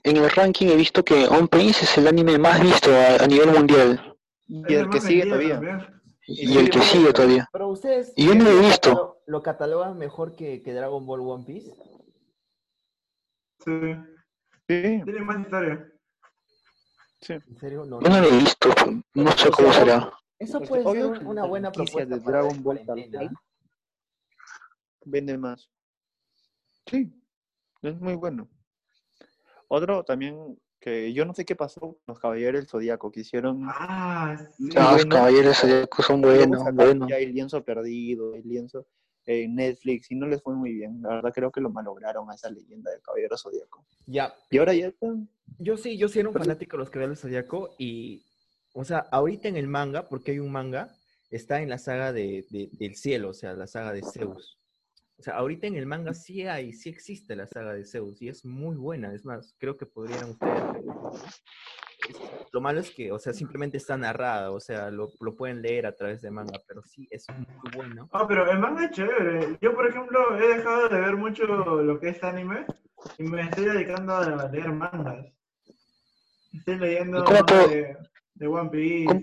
En 0.03 0.17
el 0.17 0.31
ranking 0.31 0.69
he 0.69 0.77
visto 0.77 1.05
que 1.05 1.27
One 1.27 1.49
Piece 1.49 1.85
es 1.85 1.99
el 1.99 2.09
anime 2.09 2.39
más 2.39 2.61
visto 2.61 2.91
a, 2.93 3.23
a 3.23 3.27
nivel 3.27 3.51
mundial. 3.51 4.17
Y 4.47 4.75
el 4.75 4.89
que 4.89 5.01
sigue 5.01 5.25
todavía. 5.25 5.55
también. 5.55 6.01
Y 6.27 6.59
el 6.59 6.71
que 6.71 6.81
sigue 6.81 7.13
todavía. 7.13 7.49
Pero 7.53 7.69
ustedes 7.69 8.13
Y 8.17 8.27
yo 8.27 8.35
no 8.35 8.45
lo 8.45 8.51
he 8.51 8.61
visto. 8.61 9.21
¿Lo 9.27 9.43
catalogan 9.43 9.99
mejor 9.99 10.35
que, 10.35 10.63
que 10.63 10.73
Dragon 10.73 11.05
Ball 11.07 11.21
One 11.21 11.45
Piece? 11.45 11.71
Sí, 13.65 13.95
Sí, 14.69 15.01
tiene 15.05 15.21
más 15.23 15.41
historia. 15.41 15.91
sí. 17.21 17.33
¿En 17.33 17.59
serio? 17.59 17.85
No, 17.87 18.01
Yo 18.03 18.09
no 18.11 18.21
lo 18.21 18.29
he 18.29 18.39
visto, 18.39 18.69
no 19.15 19.33
sé 19.33 19.51
cómo 19.51 19.73
será. 19.73 20.13
Eso 20.39 20.59
sea, 20.59 20.69
puede 20.69 20.85
obvio 20.85 21.15
ser 21.17 21.27
una 21.27 21.45
buena 21.47 21.73
propuesta 21.73 22.15
de 22.15 22.21
para 22.21 22.39
Dragon 22.43 22.63
Ball 22.63 22.81
cual. 22.85 23.31
Vende 25.05 25.39
más. 25.39 25.71
Sí, 26.87 27.11
es 27.83 27.99
muy 28.01 28.15
bueno. 28.15 28.49
Otro 29.69 30.05
también 30.05 30.59
que 30.81 31.13
yo 31.13 31.25
no 31.25 31.35
sé 31.35 31.45
qué 31.45 31.57
pasó 31.57 31.81
con 31.81 31.97
los 32.07 32.21
Caballeros 32.21 32.61
del 32.61 32.69
Zodíaco, 32.69 33.11
que 33.11 33.21
hicieron 33.21 33.65
Ah, 33.69 34.37
sí. 34.57 34.69
Ah, 34.77 34.93
los 34.93 34.95
bueno. 34.97 35.17
caballeros 35.17 35.57
zodiacos 35.59 36.07
son 36.07 36.21
luego 36.23 36.37
buenos, 36.47 36.75
buenos. 36.75 37.09
ya 37.09 37.17
el 37.17 37.33
lienzo 37.33 37.65
perdido, 37.65 38.35
el 38.35 38.47
lienzo 38.47 38.87
en 39.31 39.55
Netflix, 39.57 40.11
y 40.11 40.15
no 40.17 40.27
les 40.27 40.43
fue 40.43 40.55
muy 40.55 40.73
bien. 40.73 41.03
La 41.03 41.11
verdad 41.17 41.33
creo 41.35 41.51
que 41.53 41.61
lo 41.61 41.69
malograron 41.71 42.31
a 42.31 42.35
esa 42.35 42.51
leyenda 42.51 42.91
del 42.91 43.03
Caballero 43.03 43.37
Zodíaco. 43.37 43.85
Ya, 44.07 44.35
Y 44.51 44.57
ahora 44.59 44.73
ya 44.75 44.87
están. 44.89 45.29
yo 45.59 45.77
sí, 45.77 45.99
yo 45.99 46.09
sí 46.09 46.19
era 46.21 46.29
un 46.29 46.33
Pero- 46.33 46.45
fanático 46.47 46.77
de 46.77 46.79
los 46.79 46.91
Caballeros 46.91 47.21
Zodíaco 47.21 47.75
y, 47.79 48.25
o 48.73 48.85
sea, 48.85 49.01
ahorita 49.11 49.49
en 49.49 49.57
el 49.57 49.67
manga, 49.69 50.09
porque 50.09 50.31
hay 50.33 50.39
un 50.39 50.51
manga, 50.51 50.95
está 51.31 51.61
en 51.61 51.69
la 51.69 51.79
saga 51.79 52.13
de, 52.13 52.47
de- 52.51 52.71
del 52.73 52.95
cielo, 52.97 53.29
o 53.31 53.35
sea, 53.35 53.53
la 53.53 53.67
saga 53.67 53.93
de 53.93 54.03
Zeus. 54.03 54.59
O 55.19 55.23
sea, 55.23 55.35
ahorita 55.35 55.67
en 55.67 55.75
el 55.77 55.85
manga 55.85 56.15
sí 56.15 56.47
hay, 56.47 56.73
sí 56.73 56.89
existe 56.89 57.35
la 57.37 57.47
saga 57.47 57.75
de 57.75 57.85
Zeus 57.85 58.23
y 58.23 58.29
es 58.29 58.45
muy 58.45 58.77
buena. 58.77 59.13
Es 59.13 59.25
más, 59.25 59.53
creo 59.59 59.77
que 59.77 59.85
podrían 59.85 60.31
ustedes. 60.31 60.63
Lo 62.53 62.61
malo 62.61 62.81
es 62.81 62.91
que, 62.91 63.13
o 63.13 63.19
sea, 63.19 63.33
simplemente 63.33 63.77
está 63.77 63.97
narrada, 63.97 64.51
o 64.53 64.61
sea, 64.61 64.91
lo, 64.91 65.11
lo 65.21 65.35
pueden 65.37 65.61
leer 65.61 65.87
a 65.87 65.95
través 65.95 66.23
de 66.23 66.31
manga, 66.31 66.59
pero 66.67 66.83
sí 66.83 67.07
es 67.11 67.27
muy 67.29 67.71
bueno. 67.75 68.09
Ah, 68.13 68.27
pero 68.27 68.51
el 68.51 68.59
manga 68.59 68.85
es 68.87 68.91
chévere. 68.93 69.59
Yo, 69.61 69.75
por 69.75 69.87
ejemplo, 69.87 70.39
he 70.39 70.57
dejado 70.57 70.89
de 70.89 71.01
ver 71.01 71.17
mucho 71.17 71.45
lo 71.45 72.01
que 72.01 72.09
es 72.11 72.23
anime 72.25 72.65
y 73.19 73.25
me 73.25 73.43
estoy 73.43 73.67
dedicando 73.67 74.15
a 74.17 74.49
leer 74.51 74.73
mangas. 74.73 75.27
Estoy 76.53 76.79
leyendo 76.79 77.19
¿Y 77.19 77.25
cómo 77.25 77.39
manga 77.41 77.47
puedo- 77.47 77.69
de, 77.69 77.97
de 78.35 78.47
One 78.47 78.71
Piece. 78.71 79.07
¿Cómo? 79.07 79.23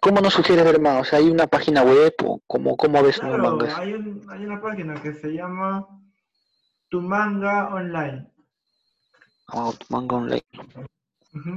¿Cómo 0.00 0.20
nos 0.20 0.34
sugieres 0.34 0.64
ver 0.64 0.80
más? 0.80 1.00
O 1.00 1.04
sea, 1.04 1.18
¿hay 1.20 1.28
una 1.30 1.46
página 1.46 1.82
web 1.84 2.12
o 2.24 2.40
cómo, 2.46 2.76
cómo 2.76 3.02
ves 3.02 3.22
los 3.22 3.30
Claro, 3.36 3.42
mangas? 3.56 3.78
hay, 3.78 3.92
un, 3.94 4.26
hay 4.28 4.44
una 4.44 4.60
página 4.60 4.94
que 5.00 5.14
se 5.14 5.28
llama 5.32 5.86
Tu 6.88 7.00
Manga 7.00 7.68
Online. 7.72 8.26
Ah, 9.48 9.70
manga 9.90 10.16
online. 10.16 10.42
Ujú. 11.34 11.56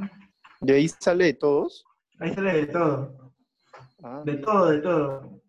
De 0.65 0.73
ahí 0.73 0.87
sale 0.87 1.25
de 1.25 1.33
todos. 1.35 1.85
Ahí 2.19 2.33
sale 2.33 2.53
de 2.53 2.65
todo. 2.67 3.33
Ah, 4.03 4.23
De 4.25 4.37
todo, 4.37 4.69
de 4.71 4.79
todo. 4.79 5.41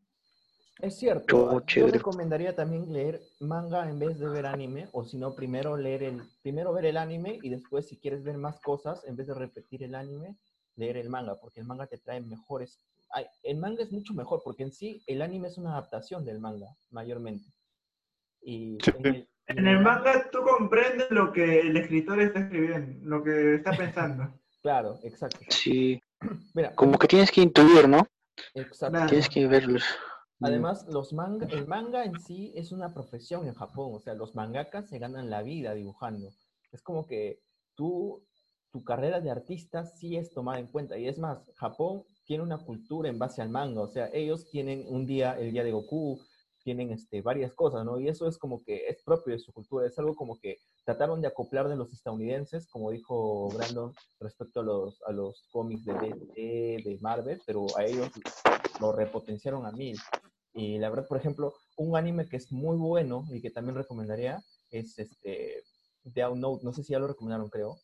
Es 0.78 0.98
cierto, 0.98 1.36
Oh, 1.56 1.62
yo 1.66 1.86
recomendaría 1.86 2.54
también 2.54 2.92
leer 2.92 3.22
manga 3.40 3.88
en 3.88 3.98
vez 3.98 4.18
de 4.18 4.28
ver 4.28 4.44
anime, 4.44 4.88
o 4.92 5.04
si 5.06 5.16
no, 5.16 5.34
primero 5.34 5.74
leer 5.74 6.02
el, 6.02 6.22
primero 6.42 6.70
ver 6.74 6.84
el 6.84 6.98
anime 6.98 7.38
y 7.42 7.48
después 7.48 7.88
si 7.88 7.96
quieres 7.98 8.22
ver 8.22 8.36
más 8.36 8.60
cosas, 8.60 9.02
en 9.06 9.16
vez 9.16 9.26
de 9.26 9.32
repetir 9.34 9.82
el 9.84 9.94
anime, 9.94 10.36
leer 10.74 10.98
el 10.98 11.08
manga, 11.08 11.36
porque 11.40 11.60
el 11.60 11.66
manga 11.66 11.86
te 11.86 11.96
trae 11.96 12.20
mejores. 12.20 12.78
ay, 13.10 13.24
el 13.42 13.56
manga 13.56 13.82
es 13.84 13.90
mucho 13.90 14.12
mejor, 14.12 14.42
porque 14.44 14.64
en 14.64 14.72
sí 14.72 15.02
el 15.06 15.22
anime 15.22 15.48
es 15.48 15.56
una 15.56 15.70
adaptación 15.72 16.26
del 16.26 16.40
manga, 16.40 16.66
mayormente. 16.90 17.48
Y 18.42 18.76
Sí. 18.84 18.90
en 18.98 19.06
el, 19.06 19.28
En 19.46 19.66
el 19.66 19.80
manga 19.80 20.28
tú 20.30 20.42
comprendes 20.42 21.10
lo 21.10 21.32
que 21.32 21.60
el 21.60 21.76
escritor 21.78 22.20
está 22.20 22.40
escribiendo, 22.40 22.98
lo 23.06 23.24
que 23.24 23.54
está 23.54 23.70
pensando. 23.72 24.24
Claro, 24.66 24.98
exacto. 25.04 25.38
Sí, 25.48 26.00
Mira, 26.54 26.74
como 26.74 26.98
que 26.98 27.06
tienes 27.06 27.30
que 27.30 27.40
intuir, 27.40 27.88
¿no? 27.88 28.04
exacto. 28.52 28.96
Claro. 28.96 29.06
Tienes 29.06 29.28
que 29.28 29.46
verlos. 29.46 29.84
Además, 30.40 30.84
los 30.88 31.12
manga, 31.12 31.46
el 31.46 31.68
manga 31.68 32.04
en 32.04 32.18
sí 32.18 32.52
es 32.56 32.72
una 32.72 32.92
profesión 32.92 33.46
en 33.46 33.54
Japón, 33.54 33.92
o 33.94 34.00
sea, 34.00 34.14
los 34.14 34.34
mangakas 34.34 34.88
se 34.88 34.98
ganan 34.98 35.30
la 35.30 35.42
vida 35.42 35.72
dibujando. 35.72 36.32
Es 36.72 36.82
como 36.82 37.06
que 37.06 37.38
tú, 37.76 38.26
tu 38.72 38.82
carrera 38.82 39.20
de 39.20 39.30
artista 39.30 39.86
sí 39.86 40.16
es 40.16 40.32
tomada 40.32 40.58
en 40.58 40.66
cuenta. 40.66 40.98
Y 40.98 41.06
es 41.06 41.16
más, 41.16 41.38
Japón 41.54 42.02
tiene 42.24 42.42
una 42.42 42.58
cultura 42.58 43.08
en 43.08 43.20
base 43.20 43.42
al 43.42 43.50
manga, 43.50 43.82
o 43.82 43.88
sea, 43.88 44.10
ellos 44.12 44.50
tienen 44.50 44.84
un 44.88 45.06
día, 45.06 45.38
el 45.38 45.52
día 45.52 45.62
de 45.62 45.70
Goku, 45.70 46.18
tienen 46.66 46.90
este, 46.90 47.22
varias 47.22 47.54
cosas, 47.54 47.84
¿no? 47.84 48.00
Y 48.00 48.08
eso 48.08 48.26
es 48.26 48.38
como 48.38 48.64
que 48.64 48.88
es 48.88 49.00
propio 49.04 49.34
de 49.34 49.38
su 49.38 49.52
cultura, 49.52 49.86
es 49.86 49.96
algo 50.00 50.16
como 50.16 50.36
que 50.36 50.58
trataron 50.84 51.20
de 51.20 51.28
acoplar 51.28 51.68
de 51.68 51.76
los 51.76 51.92
estadounidenses, 51.92 52.66
como 52.66 52.90
dijo 52.90 53.48
Brandon, 53.50 53.94
respecto 54.18 54.58
a 54.58 54.62
los, 54.64 55.00
a 55.04 55.12
los 55.12 55.46
cómics 55.52 55.84
de 55.84 55.92
DC, 55.92 56.82
de 56.90 56.98
Marvel, 57.00 57.40
pero 57.46 57.66
a 57.78 57.84
ellos 57.84 58.10
lo 58.80 58.90
repotenciaron 58.90 59.64
a 59.64 59.70
mil. 59.70 59.96
Y 60.54 60.78
la 60.80 60.90
verdad, 60.90 61.06
por 61.06 61.18
ejemplo, 61.18 61.54
un 61.76 61.96
anime 61.96 62.28
que 62.28 62.36
es 62.36 62.50
muy 62.50 62.76
bueno 62.76 63.24
y 63.30 63.40
que 63.40 63.50
también 63.50 63.76
recomendaría 63.76 64.42
es 64.72 64.98
este 64.98 65.62
Death 66.02 66.34
Note. 66.34 66.64
No 66.64 66.72
sé 66.72 66.82
si 66.82 66.94
ya 66.94 66.98
lo 66.98 67.06
recomendaron, 67.06 67.48
creo. 67.48 67.76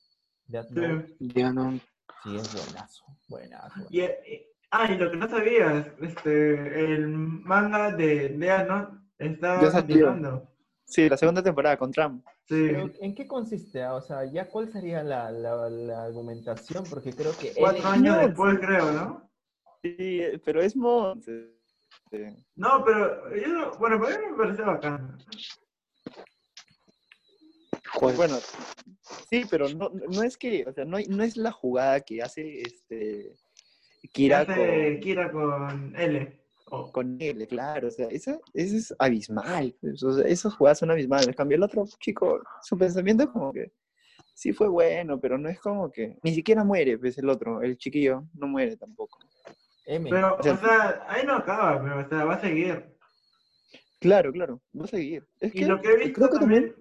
Death 0.49 0.71
Sí. 0.71 0.75
Note. 0.75 1.53
No. 1.55 1.79
Sí, 2.25 2.37
es 2.37 2.53
buenazo. 2.53 3.05
Buenazo. 3.29 3.87
Y, 3.91 4.01
y- 4.01 4.47
ah, 4.73 4.91
y 4.91 4.97
lo 4.99 5.11
que 5.11 5.17
no 5.17 5.29
sabías, 5.29 5.87
este, 6.01 6.85
el 6.85 7.07
manga 7.09 7.93
de 7.95 8.31
Death 8.31 8.67
Note 8.69 8.97
está 9.19 9.61
Ya 9.63 9.71
continuando. 9.71 10.49
Sí, 10.85 11.09
la 11.09 11.17
segunda 11.17 11.43
temporada 11.43 11.77
con 11.79 11.91
Trump. 11.93 12.25
Sí. 12.49 12.67
Pero, 12.69 12.91
¿en 13.01 13.15
qué 13.15 13.27
consiste? 13.27 13.83
ah? 13.83 13.95
O 13.95 14.03
sea, 14.03 14.25
¿ya 14.25 14.49
cuál 14.49 14.71
sería 14.71 15.03
la, 15.03 15.31
la, 15.31 15.71
la 15.71 16.05
argumentación? 16.05 16.85
Porque 16.91 17.13
creo 17.13 17.33
que... 17.39 17.49
él- 17.49 17.55
Cuatro 17.59 17.89
años 17.89 18.17
no, 18.17 18.27
después, 18.27 18.59
creo, 18.59 18.93
¿no? 18.93 19.31
Sí, 19.83 19.97
eh, 19.99 20.41
pero 20.45 20.61
es 20.61 20.75
este, 21.17 22.37
No, 22.57 22.85
pero 22.85 23.35
yo, 23.37 23.49
no- 23.49 23.71
bueno, 23.79 24.01
para 24.01 24.19
mí 24.19 24.27
me 24.33 24.37
parece 24.37 24.63
bacán. 24.63 25.19
¿Cuál? 27.95 28.17
Bueno, 28.17 28.37
sí, 29.31 29.45
pero 29.51 29.69
no, 29.71 29.91
no 30.11 30.23
es 30.23 30.37
que, 30.37 30.65
o 30.67 30.73
sea, 30.73 30.85
no, 30.85 30.99
no 31.09 31.23
es 31.23 31.37
la 31.37 31.53
jugada 31.53 32.01
que 32.01 32.23
hace 32.23 32.63
este 32.63 33.33
Kira 34.11 34.45
¿Qué 34.45 34.53
hace 34.53 34.93
con, 34.93 35.01
Kira 35.01 35.33
con 35.33 35.97
L. 35.97 36.43
Oh, 36.75 36.91
con 36.91 37.21
él, 37.21 37.47
claro, 37.49 37.89
o 37.89 37.91
sea, 37.91 38.09
esa, 38.09 38.39
esa 38.55 38.77
es 38.77 38.95
abismal, 38.99 39.77
o 39.83 40.13
sea, 40.13 40.27
esas 40.27 40.55
jugadas 40.55 40.79
son 40.79 40.91
abismales. 40.91 41.29
En 41.29 41.35
cambio, 41.35 41.57
el 41.57 41.63
otro 41.63 41.85
chico, 42.01 42.41
su 42.63 42.79
pensamiento 42.79 43.25
es 43.25 43.29
como 43.29 43.53
que 43.53 43.73
sí 44.33 44.53
fue 44.53 44.69
bueno, 44.69 45.21
pero 45.21 45.37
no 45.37 45.51
es 45.51 45.61
como 45.61 45.91
que 45.91 46.17
ni 46.23 46.35
siquiera 46.35 46.65
muere, 46.65 46.99
pues 46.99 47.19
el 47.19 47.29
otro, 47.29 47.61
el 47.61 47.77
chiquillo, 47.77 48.25
no 48.35 48.47
muere 48.47 48.77
tampoco. 48.79 49.19
M. 49.85 50.09
Pero, 50.09 50.37
O 50.37 50.43
sea, 50.43 50.55
o 50.55 50.57
sea, 50.57 51.05
ahí 51.09 51.27
no 51.27 51.35
acaba, 51.35 51.83
pero 51.83 52.01
o 52.01 52.09
sea, 52.09 52.25
va 52.25 52.35
a 52.35 52.41
seguir. 52.41 52.97
Claro, 54.01 54.33
claro, 54.33 54.63
va 54.79 54.85
a 54.85 54.89
seguir. 54.89 55.27
Es 55.41 55.55
Y 55.55 55.61
que 55.61 55.67
lo 55.67 55.81
que 55.81 55.93
he 55.93 55.97
visto 55.97 56.15
creo 56.15 56.31
que 56.31 56.39
también 56.39 56.75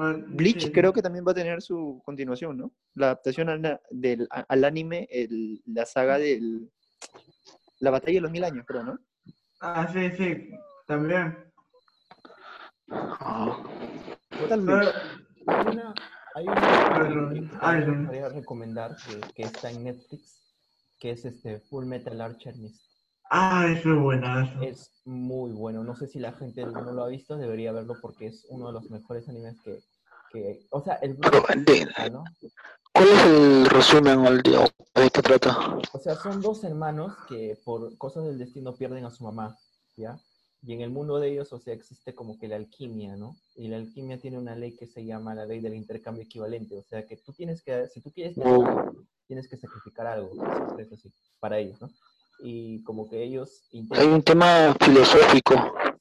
Ah, 0.00 0.14
Bleach 0.16 0.62
sí. 0.66 0.72
creo 0.72 0.92
que 0.92 1.02
también 1.02 1.24
va 1.26 1.32
a 1.32 1.34
tener 1.34 1.60
su 1.60 2.00
continuación, 2.04 2.56
¿no? 2.56 2.72
La 2.94 3.06
adaptación 3.06 3.48
al, 3.48 3.80
del, 3.90 4.28
al 4.30 4.64
anime, 4.64 5.08
el- 5.10 5.60
la 5.66 5.84
saga 5.86 6.18
del... 6.18 6.70
La 7.80 7.90
batalla 7.90 8.14
de 8.14 8.20
los 8.20 8.30
mil 8.30 8.44
años, 8.44 8.64
creo, 8.64 8.84
¿no? 8.84 8.98
Ah, 9.60 9.88
sí, 9.92 10.10
sí, 10.12 10.50
también. 10.86 11.36
Ah, 12.90 13.60
Tal. 14.48 14.64
Pero, 14.64 14.92
Hay 15.46 15.66
una, 15.72 15.94
hay 16.34 16.46
una 16.46 17.74
que 17.74 17.90
gustaría 17.90 18.28
recomendar 18.28 18.96
que, 18.96 19.20
que 19.34 19.42
está 19.42 19.70
en 19.70 19.82
Netflix, 19.84 20.54
que 21.00 21.10
es 21.10 21.24
este 21.24 21.58
Full 21.58 21.86
Metal 21.86 22.20
Alchemist. 22.20 22.87
Ah, 23.30 23.66
eso 23.70 23.92
es 23.92 24.00
buenazo. 24.00 24.62
Es 24.62 24.90
muy 25.04 25.52
bueno. 25.52 25.84
No 25.84 25.94
sé 25.94 26.06
si 26.06 26.18
la 26.18 26.32
gente 26.32 26.64
no 26.66 26.92
lo 26.92 27.04
ha 27.04 27.08
visto, 27.08 27.36
debería 27.36 27.72
verlo 27.72 27.96
porque 28.00 28.26
es 28.26 28.46
uno 28.48 28.68
de 28.68 28.72
los 28.74 28.90
mejores 28.90 29.28
animes 29.28 29.56
que... 29.64 29.78
que 30.32 30.66
o 30.70 30.82
sea, 30.82 30.94
el 30.96 31.16
Pero, 31.16 31.42
¿no? 32.10 32.24
¿Cuál 32.92 33.08
es 33.08 33.26
el 33.26 33.66
resumen 33.66 34.18
o, 34.18 34.28
el, 34.28 34.42
o 34.56 35.00
¿De 35.00 35.10
qué 35.10 35.22
trata? 35.22 35.78
O 35.92 35.98
sea, 35.98 36.16
son 36.16 36.40
dos 36.40 36.64
hermanos 36.64 37.14
que 37.28 37.56
por 37.64 37.96
cosas 37.96 38.24
del 38.24 38.38
destino 38.38 38.74
pierden 38.74 39.04
a 39.04 39.10
su 39.10 39.24
mamá, 39.24 39.56
¿ya? 39.96 40.18
Y 40.62 40.72
en 40.72 40.80
el 40.80 40.90
mundo 40.90 41.20
de 41.20 41.30
ellos, 41.30 41.52
o 41.52 41.60
sea, 41.60 41.72
existe 41.72 42.14
como 42.14 42.36
que 42.36 42.48
la 42.48 42.56
alquimia, 42.56 43.14
¿no? 43.16 43.36
Y 43.54 43.68
la 43.68 43.76
alquimia 43.76 44.18
tiene 44.18 44.38
una 44.38 44.56
ley 44.56 44.74
que 44.74 44.88
se 44.88 45.04
llama 45.04 45.34
la 45.34 45.46
ley 45.46 45.60
del 45.60 45.74
intercambio 45.74 46.24
equivalente. 46.24 46.76
O 46.76 46.82
sea, 46.82 47.06
que 47.06 47.16
tú 47.18 47.32
tienes 47.32 47.62
que, 47.62 47.86
si 47.86 48.00
tú 48.00 48.10
quieres, 48.10 48.34
Wow. 48.36 49.06
tienes 49.28 49.46
que 49.48 49.56
sacrificar 49.56 50.08
algo, 50.08 50.32
eso 50.78 50.96
sí, 50.96 51.12
para 51.38 51.58
ellos, 51.58 51.80
¿no? 51.80 51.88
Y 52.40 52.82
como 52.84 53.08
que 53.08 53.22
ellos 53.22 53.68
Hay 53.72 53.80
intentan, 53.80 54.12
un 54.12 54.22
tema 54.22 54.76
filosófico, 54.80 55.54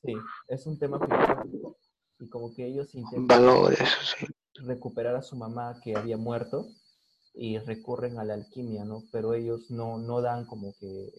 sí, 0.03 0.13
es 0.47 0.67
un 0.67 0.77
tema 0.77 0.99
filosófico, 0.99 1.77
y 2.19 2.29
como 2.29 2.53
que 2.53 2.65
ellos 2.65 2.93
intentan 2.93 3.27
valores, 3.27 3.79
sí. 4.17 4.27
recuperar 4.55 5.15
a 5.15 5.21
su 5.21 5.35
mamá 5.35 5.79
que 5.83 5.95
había 5.95 6.17
muerto 6.17 6.67
y 7.33 7.57
recurren 7.59 8.19
a 8.19 8.23
la 8.23 8.33
alquimia, 8.33 8.83
¿no? 8.83 9.03
Pero 9.11 9.33
ellos 9.33 9.69
no, 9.69 9.97
no 9.97 10.21
dan 10.21 10.45
como 10.45 10.73
que, 10.79 11.11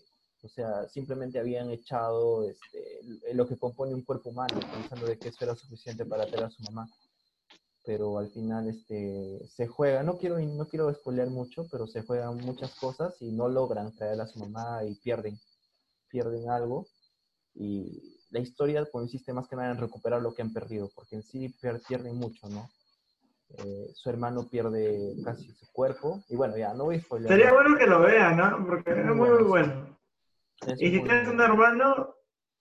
o 0.42 0.48
sea, 0.48 0.88
simplemente 0.88 1.38
habían 1.38 1.70
echado 1.70 2.48
este, 2.48 3.34
lo 3.34 3.46
que 3.46 3.56
compone 3.56 3.94
un 3.94 4.02
cuerpo 4.02 4.30
humano, 4.30 4.58
pensando 4.72 5.06
de 5.06 5.18
que 5.18 5.28
eso 5.28 5.44
era 5.44 5.54
suficiente 5.54 6.04
para 6.04 6.26
tener 6.26 6.44
a 6.44 6.50
su 6.50 6.62
mamá. 6.64 6.88
Pero 7.88 8.18
al 8.18 8.28
final 8.28 8.68
este, 8.68 9.40
se 9.48 9.66
juega, 9.66 10.02
no 10.02 10.18
quiero, 10.18 10.38
no 10.38 10.68
quiero 10.68 10.92
spoilear 10.92 11.28
mucho, 11.30 11.66
pero 11.72 11.86
se 11.86 12.02
juegan 12.02 12.36
muchas 12.36 12.74
cosas 12.74 13.16
y 13.22 13.32
no 13.32 13.48
logran 13.48 13.94
traer 13.96 14.20
a 14.20 14.26
su 14.26 14.38
mamá 14.40 14.84
y 14.84 14.94
pierden, 14.96 15.38
pierden 16.10 16.50
algo. 16.50 16.86
Y 17.54 18.20
la 18.28 18.40
historia 18.40 18.84
consiste 18.92 19.32
más 19.32 19.48
que 19.48 19.56
nada 19.56 19.70
en 19.70 19.78
recuperar 19.78 20.20
lo 20.20 20.34
que 20.34 20.42
han 20.42 20.52
perdido, 20.52 20.90
porque 20.94 21.16
en 21.16 21.22
sí 21.22 21.48
pier- 21.62 21.80
pierden 21.88 22.16
mucho, 22.16 22.46
¿no? 22.50 22.68
Eh, 23.56 23.90
su 23.94 24.10
hermano 24.10 24.46
pierde 24.50 25.14
casi 25.24 25.50
su 25.54 25.66
cuerpo. 25.72 26.22
Y 26.28 26.36
bueno, 26.36 26.58
ya, 26.58 26.74
no 26.74 26.84
voy 26.84 26.96
a 26.96 27.00
spoiler. 27.00 27.28
Sería 27.30 27.54
bueno 27.54 27.78
que 27.78 27.86
lo 27.86 28.00
vean, 28.00 28.36
¿no? 28.36 28.66
Porque 28.66 28.90
es 28.90 28.96
muy, 29.16 29.30
muy 29.30 29.44
bueno. 29.44 29.98
Y 30.78 30.90
si 30.90 31.02
tienes 31.02 31.26
un 31.26 31.40
hermano, 31.40 32.16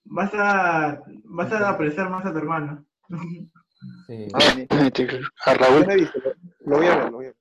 vas 0.05 0.31
a, 0.35 1.03
vas 1.25 1.51
a 1.51 1.69
apreciar 1.71 2.09
más 2.09 2.25
a 2.25 2.31
tu 2.31 2.37
hermano. 2.37 2.85
Sí, 4.07 4.27
Ah. 4.33 4.39
A 5.45 5.53
Raúl, 5.53 5.85
no 5.85 5.91
he 5.91 5.95
visto, 5.95 6.19
lo, 6.65 6.77
voy 6.77 6.87
a 6.87 6.95
ver, 6.95 7.05
lo 7.05 7.17
voy 7.17 7.25
a 7.25 7.29
ver. 7.29 7.37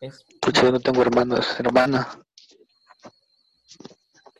es, 0.00 0.24
pucha, 0.40 0.62
yo 0.62 0.72
no 0.72 0.80
tengo 0.80 1.02
hermanos, 1.02 1.58
hermana. 1.58 2.08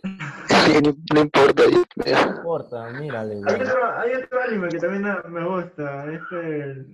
no, 0.83 0.97
no 1.15 1.21
importa. 1.21 1.63
ya. 2.07 2.27
no 2.27 2.37
importa, 2.37 2.91
mírale, 2.91 3.41
Hay 3.47 3.61
otro, 3.61 3.99
hay 3.99 4.15
otro 4.15 4.43
anime 4.43 4.69
que 4.69 4.79
también 4.79 5.17
me 5.29 5.45
gusta. 5.47 6.13
Es 6.13 6.23
el. 6.33 6.87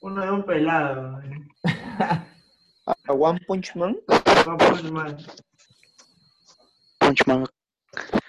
Uno 0.00 0.22
de 0.22 0.30
un 0.30 0.44
pelado. 0.44 1.20
¿A 2.86 3.12
One 3.12 3.40
Punch 3.46 3.74
Man? 3.74 3.96
One 4.46 4.58
Punch 4.58 4.90
Man. 4.90 5.16
Punchman. 6.98 7.46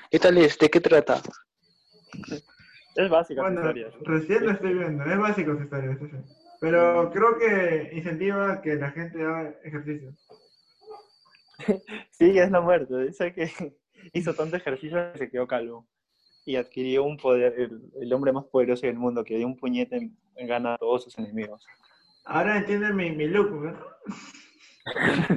¿Qué 0.10 0.20
tal 0.20 0.38
es? 0.38 0.58
¿De 0.58 0.70
qué 0.70 0.80
trata? 0.80 1.22
Es 2.98 3.10
Bueno, 3.10 3.62
historia. 3.62 3.90
recién 4.02 4.46
lo 4.46 4.52
estoy 4.52 4.74
viendo. 4.74 5.04
Es 5.06 5.18
básico 5.20 5.56
su 5.56 5.64
historia, 5.64 5.98
sí, 6.00 6.08
sí. 6.10 6.18
Pero 6.60 7.12
creo 7.14 7.38
que 7.38 7.92
incentiva 7.94 8.62
que 8.62 8.76
la 8.76 8.90
gente 8.92 9.22
haga 9.24 9.54
ejercicio. 9.64 10.14
Sí, 12.12 12.38
es 12.38 12.52
la 12.52 12.62
muerte. 12.62 12.98
Dice 13.06 13.34
que 13.34 13.52
hizo 14.14 14.34
tanto 14.34 14.56
ejercicio 14.58 15.12
que 15.14 15.20
se 15.20 15.30
quedó 15.30 15.48
calvo. 15.48 15.88
Y 16.46 16.56
adquirió 16.56 17.04
un 17.04 17.18
poder, 17.18 17.54
el, 17.60 17.82
el 18.02 18.14
hombre 18.14 18.32
más 18.32 18.46
poderoso 18.46 18.88
del 18.88 18.96
mundo, 18.98 19.24
que 19.24 19.38
de 19.38 19.46
un 19.46 19.56
puñete 19.58 20.12
gana 20.36 20.74
a 20.76 20.78
todos 20.78 21.04
sus 21.04 21.18
enemigos. 21.20 21.64
Ahora 22.26 22.58
entienden 22.58 22.96
mi, 22.96 23.12
mi 23.12 23.28
look, 23.28 23.52
¿no? 23.52 23.78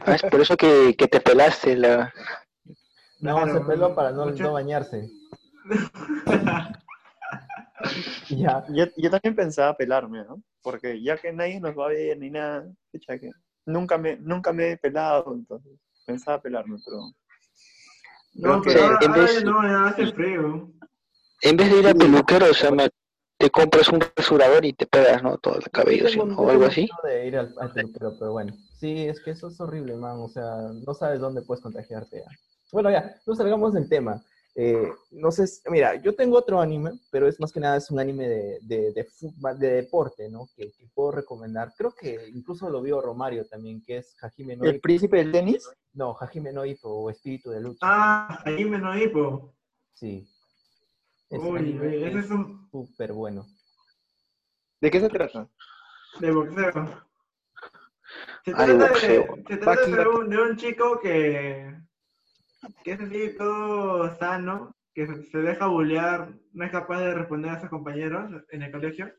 Ah, 0.07 0.15
es 0.15 0.23
por 0.23 0.41
eso 0.41 0.57
que, 0.57 0.95
que 0.97 1.09
te 1.09 1.21
pelaste 1.21 1.77
la... 1.77 2.13
No, 3.19 3.37
Claro, 3.43 3.53
se 3.53 3.61
peló 3.65 3.95
para 3.95 4.13
no, 4.13 4.27
mucho- 4.27 4.45
no 4.45 4.53
bañarse. 4.53 5.09
Ya. 8.29 8.65
Yo, 8.69 8.85
yo 8.97 9.11
también 9.11 9.35
pensaba 9.35 9.77
pelarme, 9.77 10.25
¿no? 10.25 10.43
Porque 10.63 11.03
ya 11.03 11.17
que 11.17 11.33
nadie 11.33 11.61
nos 11.61 11.77
va 11.77 11.87
a 11.87 11.89
ver 11.89 12.19
ni 12.19 12.31
nada, 12.31 12.67
que 12.93 13.31
nunca 13.67 13.99
me, 13.99 14.17
nunca 14.17 14.53
me 14.53 14.73
he 14.73 14.77
pelado, 14.77 15.33
entonces 15.35 15.73
pensaba 16.07 16.41
pelarme, 16.41 16.79
pero 16.85 17.13
No, 18.35 18.61
pero 18.63 18.83
ahora, 18.85 18.99
en 19.01 19.13
vez- 19.13 19.35
ya 19.45 19.51
no, 19.51 19.63
ya 19.63 19.87
hace 19.89 20.07
frío. 20.13 20.71
En 21.43 21.57
vez 21.57 21.71
de 21.71 21.79
ir 21.79 21.89
a 21.89 21.95
peluquero, 21.95 22.47
o 22.51 22.55
sea, 22.55 22.71
me- 22.71 22.91
te 23.39 23.51
compras 23.51 23.89
un 23.89 24.01
rasurador 24.01 24.65
y 24.67 24.75
te 24.75 24.87
pegas, 24.87 25.23
¿no? 25.23 25.39
Todo 25.39 25.57
el 25.57 25.71
cabello, 25.71 26.07
¿sí? 26.09 26.21
O 26.21 26.51
algo 26.51 26.67
así. 26.67 26.87
de 27.03 27.27
ir 27.27 27.39
al, 27.39 27.55
al 27.59 27.73
peluquero, 27.73 28.15
pero 28.19 28.33
bueno. 28.33 28.55
Sí, 28.79 29.07
es 29.09 29.21
que 29.21 29.31
eso 29.31 29.49
es 29.49 29.59
horrible, 29.61 29.95
man. 29.97 30.19
O 30.21 30.29
sea, 30.29 30.45
no 30.87 30.93
sabes 30.95 31.21
dónde 31.21 31.41
puedes 31.43 31.63
contagiarte. 31.63 32.19
ya. 32.19 32.27
Bueno, 32.73 32.91
ya, 32.91 33.17
no 33.27 33.35
salgamos 33.35 33.73
del 33.73 33.89
tema. 33.89 34.23
Eh, 34.57 34.93
no 35.13 35.31
sé, 35.31 35.47
si- 35.47 35.63
mira, 35.71 35.95
yo 36.03 36.15
tengo 36.15 36.37
otro 36.37 36.61
anime, 36.61 36.91
pero 37.11 37.29
es 37.29 37.39
más 37.41 37.53
que 37.53 37.61
nada 37.61 37.77
es 37.77 37.91
un 37.91 38.01
anime 38.01 38.29
de, 38.29 38.59
de, 38.63 38.93
de, 38.93 39.07
fútbol- 39.07 39.57
de 39.57 39.71
deporte, 39.71 40.29
¿no? 40.29 40.49
Que, 40.57 40.73
que 40.73 40.87
puedo 40.93 41.13
recomendar. 41.13 41.73
Creo 41.77 41.93
que 41.95 42.29
incluso 42.35 42.69
lo 42.69 42.83
vio 42.83 43.01
Romario 43.01 43.47
también, 43.47 43.81
que 43.83 43.99
es 43.99 44.17
Hajime 44.23 44.57
no 44.57 44.65
¿El 44.65 44.77
Ippo. 44.77 44.83
príncipe 44.83 45.19
del 45.19 45.31
tenis? 45.33 45.69
No, 45.93 46.17
Hajime 46.21 46.53
no 46.53 46.65
Ippo 46.67 46.89
o 46.89 47.11
Espíritu 47.11 47.51
de 47.51 47.61
Lucha. 47.61 47.79
Ah, 47.83 48.43
ahí 48.45 48.65
me 48.65 48.79
no 48.79 48.97
hipo. 48.99 49.55
Sí. 49.95 50.29
Ese 51.31 51.47
Uy, 51.49 51.59
anime 51.61 51.97
ese 51.97 52.19
es 52.19 52.25
es 52.25 52.31
un 52.33 52.69
súper 52.73 53.13
bueno. 53.13 53.47
¿De 54.81 54.91
qué 54.91 54.99
se 55.01 55.09
trata? 55.09 55.49
de 56.19 56.31
boxeo. 56.33 56.73
Se 58.45 58.51
Ah, 58.53 58.67
trata, 58.67 58.89
de 58.89 58.95
se 59.47 59.57
trata 59.59 59.87
de, 59.87 60.09
un, 60.09 60.29
de 60.29 60.39
un 60.43 60.57
chico 60.57 60.99
que, 61.01 61.73
que 62.85 62.93
es 62.93 63.01
así 63.01 63.37
todo 63.37 64.17
sano, 64.19 64.75
que 64.95 65.07
se, 65.07 65.39
deja 65.39 65.67
bullear, 65.67 66.33
no 66.53 66.65
es 66.65 66.71
capaz 66.71 67.01
de 67.01 67.15
responder 67.15 67.51
a 67.51 67.61
sus 67.61 67.71
compañeros 67.71 68.31
en 68.51 68.63
el 68.63 68.73
colegio, 68.73 69.13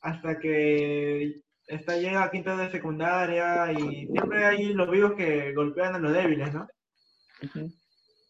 hasta 0.00 0.38
que 0.38 1.42
está, 1.66 1.96
llega 1.96 2.24
a 2.24 2.30
quinto 2.30 2.56
de 2.56 2.70
secundaria 2.70 3.72
y 3.72 4.06
siempre 4.06 4.44
hay 4.44 4.72
los 4.72 4.90
vivos 4.90 5.14
que 5.14 5.52
golpean 5.54 5.94
a 5.94 5.98
los 5.98 6.12
débiles, 6.12 6.52
¿no? 6.52 6.66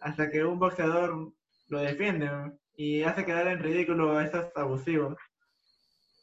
hasta 0.00 0.30
que 0.30 0.44
un 0.44 0.58
boxeador 0.58 1.32
lo 1.68 1.78
defiende 1.78 2.26
¿no? 2.26 2.58
y 2.76 3.02
hace 3.02 3.24
quedar 3.24 3.46
en 3.48 3.60
ridículo 3.60 4.16
a 4.16 4.24
esos 4.24 4.46
abusivos. 4.56 5.16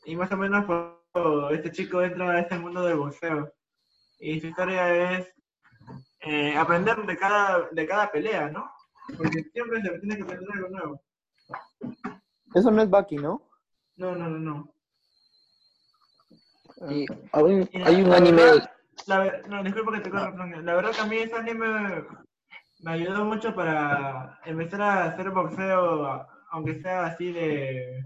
Y 0.05 0.15
más 0.15 0.31
o 0.31 0.37
menos 0.37 0.65
por 0.65 1.53
este 1.53 1.71
chico 1.71 2.01
entra 2.01 2.31
a 2.31 2.39
este 2.39 2.57
mundo 2.57 2.83
del 2.83 2.97
boxeo. 2.97 3.53
Y 4.19 4.39
su 4.39 4.47
historia 4.47 5.17
es 5.17 5.33
eh, 6.21 6.55
aprender 6.57 6.97
de 7.05 7.17
cada, 7.17 7.67
de 7.71 7.87
cada 7.87 8.11
pelea, 8.11 8.49
¿no? 8.49 8.69
Porque 9.17 9.43
siempre 9.53 9.81
se 9.81 9.99
tiene 9.99 10.17
que 10.17 10.23
aprender 10.23 10.49
algo 10.53 10.69
nuevo. 10.69 11.01
Eso 12.53 12.71
no 12.71 12.81
es 12.81 12.89
Baki, 12.89 13.15
¿no? 13.17 13.41
No, 13.97 14.15
no, 14.15 14.29
no, 14.29 14.39
no. 14.39 14.73
Y 16.89 17.05
hay 17.33 17.43
un, 17.43 17.69
Y 17.71 17.79
la- 17.79 17.87
hay 17.87 18.01
un 18.01 18.09
la 18.09 18.17
anime... 18.17 18.41
verdad- 18.43 18.71
la 19.07 19.41
no, 19.47 19.63
disculpa 19.63 19.93
que 19.93 19.99
te 20.01 20.09
corra, 20.11 20.33
Fran. 20.33 20.65
La 20.65 20.75
verdad 20.75 20.91
que 20.91 21.01
a 21.01 21.05
mí 21.05 21.17
ese 21.17 21.35
anime 21.35 22.05
me 22.79 22.91
ayudó 22.91 23.25
mucho 23.25 23.55
para 23.55 24.39
empezar 24.45 24.81
a 24.81 25.03
hacer 25.05 25.31
boxeo, 25.31 26.27
aunque 26.51 26.81
sea 26.81 27.05
así 27.05 27.31
de 27.31 28.03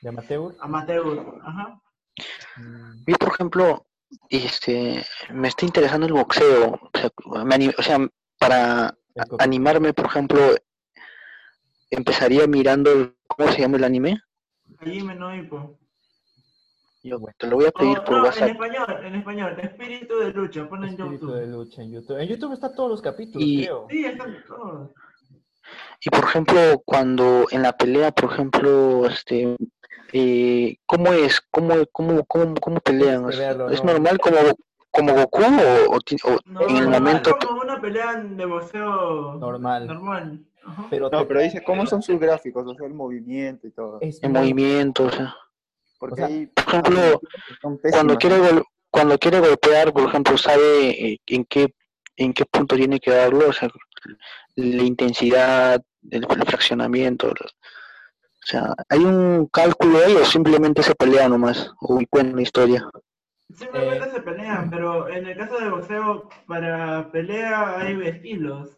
¿De 0.00 0.08
amateur? 0.08 0.54
amateur. 0.60 1.18
Ajá. 1.44 1.80
Mí, 3.06 3.14
por 3.14 3.28
ejemplo, 3.28 3.86
este, 4.28 5.04
me 5.32 5.48
está 5.48 5.64
interesando 5.66 6.06
el 6.06 6.12
boxeo. 6.12 6.72
O 6.72 6.90
sea, 6.98 7.10
me 7.44 7.54
anim- 7.56 7.74
o 7.78 7.82
sea, 7.82 7.98
para 8.38 8.94
animarme, 9.38 9.92
por 9.92 10.06
ejemplo, 10.06 10.40
empezaría 11.90 12.46
mirando, 12.46 12.92
el- 12.92 13.16
¿cómo 13.26 13.50
se 13.52 13.60
llama 13.60 13.76
el 13.76 13.84
anime? 13.84 14.20
Hajime 14.78 15.14
no 15.14 15.34
Ippo. 15.34 15.78
Yo 17.02 17.18
te 17.38 17.46
lo 17.46 17.56
voy 17.56 17.66
a 17.66 17.70
pedir 17.70 17.98
Oh, 17.98 18.04
por 18.04 18.10
no, 18.12 18.18
en 18.18 18.24
WhatsApp. 18.24 18.50
español, 18.50 19.04
en 19.06 19.14
español. 19.14 19.56
Espíritu 19.60 20.18
de 20.18 20.32
lucha, 20.32 20.68
pon 20.68 20.84
en 20.84 20.90
Espíritu 20.90 21.12
YouTube. 21.26 21.34
de 21.40 21.46
lucha 21.46 21.82
en 21.82 21.92
YouTube. 21.92 22.18
En 22.20 22.28
YouTube 22.28 22.52
está 22.52 22.74
todos 22.74 22.90
los 22.90 23.02
capítulos, 23.02 23.46
Y- 23.48 23.62
creo. 23.64 23.86
Sí, 23.90 24.04
están 24.04 24.36
todos. 24.46 24.90
Y 26.02 26.10
por 26.10 26.24
ejemplo, 26.24 26.82
cuando 26.84 27.46
en 27.50 27.62
la 27.62 27.72
pelea, 27.72 28.10
por 28.12 28.32
ejemplo, 28.32 29.06
este, 29.06 29.56
eh, 30.12 30.76
¿cómo 30.86 31.12
es? 31.12 31.40
¿Cómo, 31.50 31.74
cómo, 31.92 32.24
cómo, 32.26 32.54
cómo 32.56 32.80
pelean? 32.80 33.28
¿Es 33.30 33.38
¿no? 33.84 33.92
normal 33.92 34.18
como, 34.18 34.36
como 34.90 35.14
Goku 35.14 35.42
o, 35.42 35.94
o 35.94 36.00
ti- 36.00 36.16
o 36.24 36.38
No, 36.44 36.68
en 36.68 36.76
el 36.76 36.84
no, 36.84 36.90
momento 36.90 37.30
es 37.38 37.46
como 37.46 37.60
una 37.62 37.80
pelea 37.80 38.16
de 38.16 38.44
boxeo 38.44 39.34
Normal. 39.34 39.86
normal. 39.86 40.40
Ajá. 40.64 40.86
Pero, 40.90 41.08
No, 41.10 41.20
te- 41.20 41.26
pero 41.26 41.40
dice 41.40 41.62
cómo 41.64 41.86
son 41.86 42.02
sus 42.02 42.18
gráficos, 42.20 42.66
o 42.66 42.74
sea, 42.74 42.86
el 42.86 42.94
movimiento 42.94 43.66
y 43.66 43.70
todo. 43.70 43.98
es 44.00 44.22
en 44.22 44.32
muy- 44.32 44.40
movimiento? 44.40 45.04
O 45.04 45.10
sea, 45.10 45.34
Porque 45.98 46.22
o 46.22 46.26
sea, 46.26 46.82
por 46.82 46.92
ejemplo, 46.92 47.20
cuando 47.90 48.16
quiere 48.18 48.38
gol- 48.38 48.64
cuando 48.90 49.18
quiere 49.18 49.38
golpear, 49.40 49.92
por 49.92 50.08
ejemplo, 50.08 50.36
sabe 50.36 50.90
eh, 51.12 51.18
en 51.26 51.44
qué 51.44 51.72
en 52.16 52.34
qué 52.34 52.44
punto 52.44 52.76
tiene 52.76 53.00
que 53.00 53.10
darlo, 53.12 53.48
o 53.48 53.52
sea, 53.52 53.70
la 54.56 54.82
intensidad, 54.82 55.80
el, 56.10 56.24
el 56.28 56.44
fraccionamiento, 56.46 57.28
el- 57.28 57.34
o 58.42 58.46
sea, 58.46 58.74
hay 58.88 59.00
un 59.00 59.46
cálculo 59.52 59.98
ahí 59.98 60.14
o 60.14 60.24
simplemente 60.24 60.82
se 60.82 60.94
pelea 60.94 61.28
nomás 61.28 61.72
o 61.80 62.00
cuenta 62.08 62.32
una 62.32 62.42
historia. 62.42 62.88
Simplemente 63.54 64.08
Eh, 64.08 64.10
se 64.14 64.20
pelean, 64.22 64.70
pero 64.70 65.08
en 65.08 65.26
el 65.26 65.36
caso 65.36 65.58
de 65.58 65.70
boxeo, 65.70 66.28
para 66.46 67.10
pelea 67.10 67.78
hay 67.80 68.00
estilos. 68.06 68.76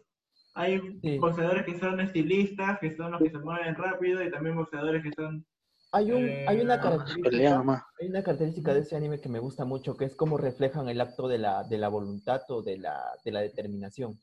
Hay 0.55 0.99
Sí. 1.01 1.17
boxeadores 1.17 1.65
que 1.65 1.79
son 1.79 1.99
estilistas, 1.99 2.77
que 2.79 2.95
son 2.95 3.11
los 3.11 3.21
que 3.21 3.29
se 3.31 3.37
mueven 3.39 3.75
rápido, 3.75 4.23
y 4.23 4.29
también 4.31 4.55
boxeadores 4.55 5.01
que 5.03 5.11
son... 5.13 5.45
Hay, 5.91 6.11
un, 6.11 6.27
hay 6.47 6.59
una 6.59 6.75
Eh, 6.75 6.79
Pelea 6.79 6.81
característica, 6.81 7.87
hay 7.99 8.07
una 8.07 8.23
característica 8.23 8.73
de 8.73 8.79
ese 8.79 8.95
anime 8.95 9.21
que 9.21 9.29
me 9.29 9.37
gusta 9.39 9.63
mucho, 9.63 9.95
que 9.95 10.05
es 10.05 10.15
cómo 10.15 10.37
reflejan 10.37 10.89
el 10.89 10.99
acto 11.01 11.27
de 11.27 11.37
la, 11.37 11.63
de 11.63 11.77
la 11.77 11.87
voluntad 11.87 12.41
o 12.49 12.63
de 12.63 12.77
la, 12.79 12.99
de 13.23 13.31
la 13.31 13.41
determinación. 13.41 14.19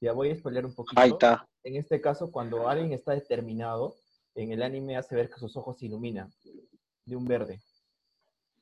Ya 0.00 0.12
voy 0.12 0.30
a 0.30 0.36
spoiler 0.36 0.64
un 0.64 0.74
poquito. 0.74 1.00
Ahí 1.00 1.10
está. 1.10 1.46
En 1.64 1.76
este 1.76 2.00
caso, 2.00 2.30
cuando 2.32 2.68
alguien 2.68 2.92
está 2.92 3.12
determinado, 3.12 3.94
en 4.36 4.52
el 4.52 4.62
anime 4.62 4.96
hace 4.96 5.14
ver 5.14 5.30
que 5.30 5.40
sus 5.40 5.56
ojos 5.56 5.78
se 5.78 5.86
iluminan 5.86 6.30
de 7.04 7.16
un 7.16 7.24
verde. 7.26 7.60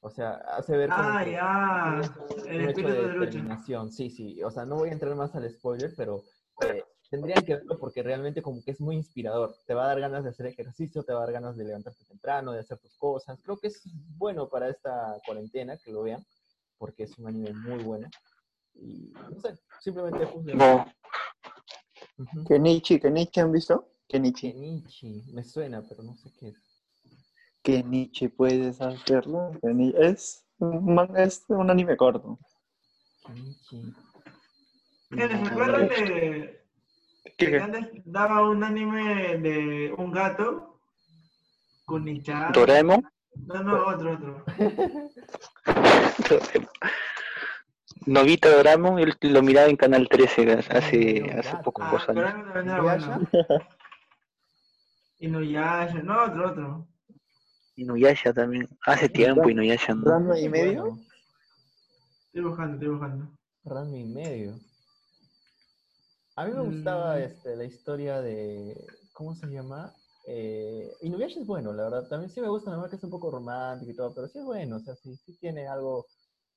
O 0.00 0.10
sea, 0.10 0.34
hace 0.34 0.76
ver 0.76 0.90
como 0.90 1.08
Ah, 1.08 1.24
que 1.24 1.32
ya, 1.32 1.84
un 1.87 2.48
el 2.48 2.60
hecho 2.60 2.68
espíritu 2.70 2.88
de 2.88 3.08
determinación. 3.08 3.90
Sí, 3.90 4.10
sí. 4.10 4.42
O 4.42 4.50
sea, 4.50 4.64
no 4.64 4.76
voy 4.76 4.90
a 4.90 4.92
entrar 4.92 5.14
más 5.16 5.34
al 5.34 5.50
spoiler, 5.50 5.94
pero 5.96 6.22
eh, 6.60 6.84
tendrían 7.10 7.44
que 7.44 7.54
verlo 7.56 7.78
porque 7.78 8.02
realmente 8.02 8.42
como 8.42 8.62
que 8.62 8.70
es 8.70 8.80
muy 8.80 8.96
inspirador. 8.96 9.56
Te 9.66 9.74
va 9.74 9.84
a 9.84 9.88
dar 9.88 10.00
ganas 10.00 10.22
de 10.22 10.30
hacer 10.30 10.46
ejercicio, 10.46 11.02
te 11.02 11.12
va 11.12 11.20
a 11.20 11.24
dar 11.24 11.32
ganas 11.32 11.56
de 11.56 11.64
levantarte 11.64 12.04
temprano, 12.04 12.52
de 12.52 12.60
hacer 12.60 12.78
tus 12.78 12.94
cosas. 12.96 13.40
Creo 13.42 13.56
que 13.56 13.68
es 13.68 13.82
bueno 14.16 14.48
para 14.48 14.68
esta 14.68 15.18
cuarentena 15.26 15.76
que 15.78 15.90
lo 15.90 16.02
vean, 16.02 16.24
porque 16.78 17.04
es 17.04 17.18
un 17.18 17.26
anime 17.26 17.52
muy 17.54 17.82
bueno. 17.82 18.08
Y 18.74 19.12
no 19.30 19.40
sé, 19.40 19.58
simplemente 19.80 20.24
juzguen. 20.26 20.58
No, 20.58 20.84
Ujú. 22.18 22.44
Kenichi, 22.44 23.00
Kenichi, 23.00 23.40
¿han 23.40 23.50
visto? 23.50 23.93
Kenichi. 24.08 24.52
Kenichi, 24.52 25.22
me 25.32 25.42
suena, 25.44 25.82
pero 25.88 26.02
no 26.02 26.16
sé 26.16 26.30
qué 26.38 26.48
es. 26.48 26.56
Kenichi, 27.62 28.28
¿puedes 28.28 28.80
hacerlo? 28.80 29.52
Es 29.98 30.44
un, 30.58 30.94
man- 30.94 31.16
es 31.16 31.44
un 31.48 31.70
anime 31.70 31.96
corto. 31.96 32.38
Kenichi. 33.26 33.82
¿Ustedes 35.10 35.40
¿Se 35.40 35.46
acuerdan 35.52 35.88
de, 35.88 35.94
de 35.94 36.64
¿Qué- 37.36 37.50
que 37.50 37.56
antes 37.58 37.88
daba 38.04 38.48
un 38.48 38.62
anime 38.64 39.38
de 39.38 39.94
un 39.96 40.10
gato? 40.12 40.80
Kunichan. 41.86 42.52
Doraemon. 42.52 43.02
No, 43.46 43.62
no, 43.62 43.86
otro, 43.86 44.12
otro. 44.14 44.44
Novita 48.06 48.50
Doraemon, 48.50 48.98
él 48.98 49.14
lo 49.22 49.42
miraba 49.42 49.68
en 49.68 49.76
Canal 49.76 50.08
13 50.08 50.52
hace, 50.70 51.22
hace 51.38 51.56
pocos 51.64 51.84
Ah, 51.86 52.12
años. 52.12 52.24
pero 52.32 52.64
no 52.64 52.76
también 52.76 52.76
era 53.40 53.66
¿Inuyasha? 55.18 56.03
no, 56.03 56.24
otro, 56.24 56.50
otro. 56.50 56.88
Inuyasha 57.77 58.33
también. 58.33 58.68
Hace 58.87 59.09
tiempo 59.09 59.48
Inuyasha, 59.48 59.94
¿no? 59.94 60.05
Ranma 60.11 60.38
y 60.38 60.48
medio. 60.48 60.98
Estoy 62.27 62.42
buscando, 62.48 62.74
estoy 62.74 62.88
buscando. 62.88 63.29
Ranma 63.64 63.96
y 63.96 64.05
medio. 64.05 64.59
A 66.37 66.44
mí 66.46 66.53
me 66.53 66.61
gustaba 66.62 67.16
Mm. 67.16 67.22
este, 67.22 67.57
la 67.57 67.64
historia 67.64 68.20
de. 68.20 68.77
¿Cómo 69.12 69.35
se 69.35 69.46
llama? 69.46 69.92
Eh, 70.27 70.90
Inuyasha 71.03 71.40
es 71.40 71.46
bueno, 71.46 71.72
la 71.72 71.85
verdad. 71.85 72.09
También 72.09 72.31
sí 72.31 72.40
me 72.40 72.48
gusta, 72.48 72.70
nada 72.70 72.83
más 72.83 72.90
que 72.90 72.96
es 72.96 73.05
un 73.05 73.11
poco 73.11 73.31
romántico 73.31 73.90
y 73.92 73.96
todo, 73.96 74.12
pero 74.14 74.27
sí 74.29 74.38
es 74.38 74.44
bueno, 74.44 74.77
o 74.77 74.81
sea, 74.81 74.94
sí, 74.96 75.14
sí 75.24 75.37
tiene 75.38 75.68
algo 75.68 76.07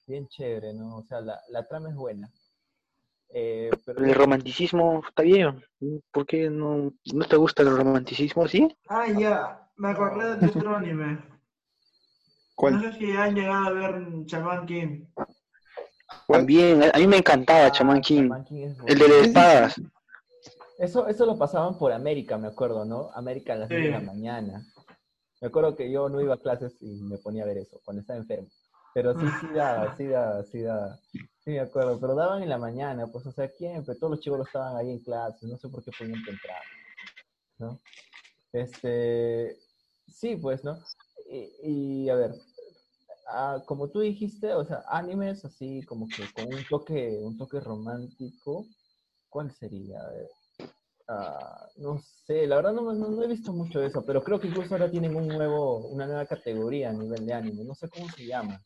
bien 0.08 0.28
chévere, 0.28 0.74
¿no? 0.74 0.98
O 0.98 1.04
sea, 1.04 1.22
la, 1.22 1.40
la 1.50 1.68
trama 1.68 1.90
es 1.90 1.96
buena. 1.96 2.32
Eh, 3.30 3.70
pero 3.86 4.04
El 4.06 4.16
romanticismo 4.16 5.02
está 5.08 5.24
bien. 5.24 5.64
¿Por 6.12 6.26
qué 6.26 6.50
no, 6.50 6.94
no 7.14 7.26
te 7.26 7.36
gusta 7.36 7.64
el 7.64 7.76
romanticismo, 7.76 8.48
sí? 8.48 8.68
Ah, 8.88 9.08
ya, 9.08 9.70
me 9.76 9.90
acordé 9.90 10.38
de 10.38 10.48
otro 10.48 10.76
anime. 10.76 11.20
¿Cuál? 12.56 12.74
No 12.82 12.92
sé 12.92 12.98
si 12.98 13.12
han 13.12 13.36
llegado 13.36 13.66
a 13.68 13.70
ver 13.72 14.02
Shaman 14.26 14.66
King. 14.66 15.06
¿Cuál? 16.26 16.40
También, 16.40 16.84
a 16.94 16.98
mí 16.98 17.08
me 17.08 17.18
encantaba 17.18 17.66
Ah, 17.66 17.72
Chaman 17.72 18.02
King. 18.02 18.24
Shaman 18.24 18.46
King 18.46 18.64
es 18.64 18.78
El 18.88 19.00
de 19.00 19.08
las 19.08 19.18
espadas. 19.28 19.82
Eso, 20.80 21.08
eso 21.08 21.26
lo 21.26 21.38
pasaban 21.38 21.78
por 21.78 21.92
América, 21.92 22.38
me 22.38 22.48
acuerdo, 22.48 22.86
¿no? 22.86 23.10
América 23.14 23.54
a 23.54 23.58
las 23.58 23.70
10 23.70 23.84
de 23.84 23.92
la 23.92 24.00
mañana. 24.00 24.64
Me 25.42 25.48
acuerdo 25.48 25.76
que 25.76 25.92
yo 25.92 26.08
no 26.10 26.22
iba 26.22 26.36
a 26.36 26.40
clases 26.40 26.78
y 26.82 27.02
me 27.04 27.18
ponía 27.18 27.44
a 27.44 27.48
ver 27.48 27.58
eso 27.58 27.80
cuando 27.84 28.02
estaba 28.02 28.18
enfermo. 28.20 28.48
Pero 28.94 29.20
sí, 29.20 29.26
sí 29.42 29.48
daba, 29.54 29.96
sí 29.96 30.08
daba, 30.08 30.44
sí 30.44 30.62
daba. 30.62 31.00
Sí 31.48 31.54
me 31.54 31.62
acuerdo, 31.62 31.98
pero 31.98 32.14
daban 32.14 32.44
en 32.44 32.50
la 32.50 32.58
mañana, 32.58 33.08
pues, 33.08 33.26
o 33.26 33.32
sea, 33.32 33.48
siempre, 33.48 33.96
todos 33.96 34.12
los 34.12 34.20
chicos 34.20 34.46
estaban 34.46 34.76
ahí 34.76 34.92
en 34.92 35.00
clases, 35.00 35.44
no 35.44 35.58
sé 35.58 35.70
por 35.70 35.82
qué 35.82 35.92
ponían 35.98 36.22
temprano, 36.26 36.60
¿no? 37.58 37.80
Este, 38.52 39.58
sí, 40.10 40.36
pues, 40.36 40.66
¿no? 40.66 40.78
Y, 41.64 42.10
a 42.10 42.16
ver, 42.16 42.36
ah, 43.30 43.64
como 43.66 43.88
tú 43.88 44.02
dijiste, 44.02 44.54
o 44.56 44.66
sea, 44.66 44.84
animes 44.90 45.46
así 45.46 45.84
como 45.84 46.06
que 46.10 46.26
con 46.34 46.54
un 46.54 46.66
toque, 46.66 47.18
un 47.18 47.38
toque 47.38 47.62
romántico, 47.62 48.66
¿cuál 49.30 49.50
sería? 49.50 50.02
A 50.02 50.10
ver, 50.10 50.30
ah, 51.08 51.70
no 51.78 51.98
sé, 52.26 52.46
la 52.46 52.58
verdad 52.58 52.74
no, 52.74 52.92
no, 52.92 53.08
no 53.08 53.24
he 53.24 53.28
visto 53.28 53.54
mucho 53.54 53.80
de 53.80 53.88
eso, 53.88 54.04
pero 54.06 54.22
creo 54.22 54.38
que 54.38 54.50
incluso 54.50 54.74
ahora 54.74 54.92
tienen 54.92 55.16
un 55.16 55.30
nuevo, 55.30 55.78
una 55.88 56.08
nueva 56.08 56.26
categoría 56.26 56.90
a 56.90 56.94
nivel 56.94 57.26
de 57.26 57.34
anime, 57.34 57.64
no 57.64 57.74
sé 57.74 57.88
cómo 57.88 58.10
se 58.10 58.26
llama, 58.26 58.62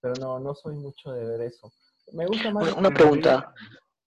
pero 0.00 0.14
no, 0.20 0.38
no 0.38 0.54
soy 0.54 0.74
mucho 0.76 1.12
de 1.12 1.24
ver 1.26 1.40
eso. 1.42 1.72
Me 2.12 2.26
gusta 2.26 2.50
más... 2.50 2.72
Una, 2.74 2.90
pregunta, 2.90 3.54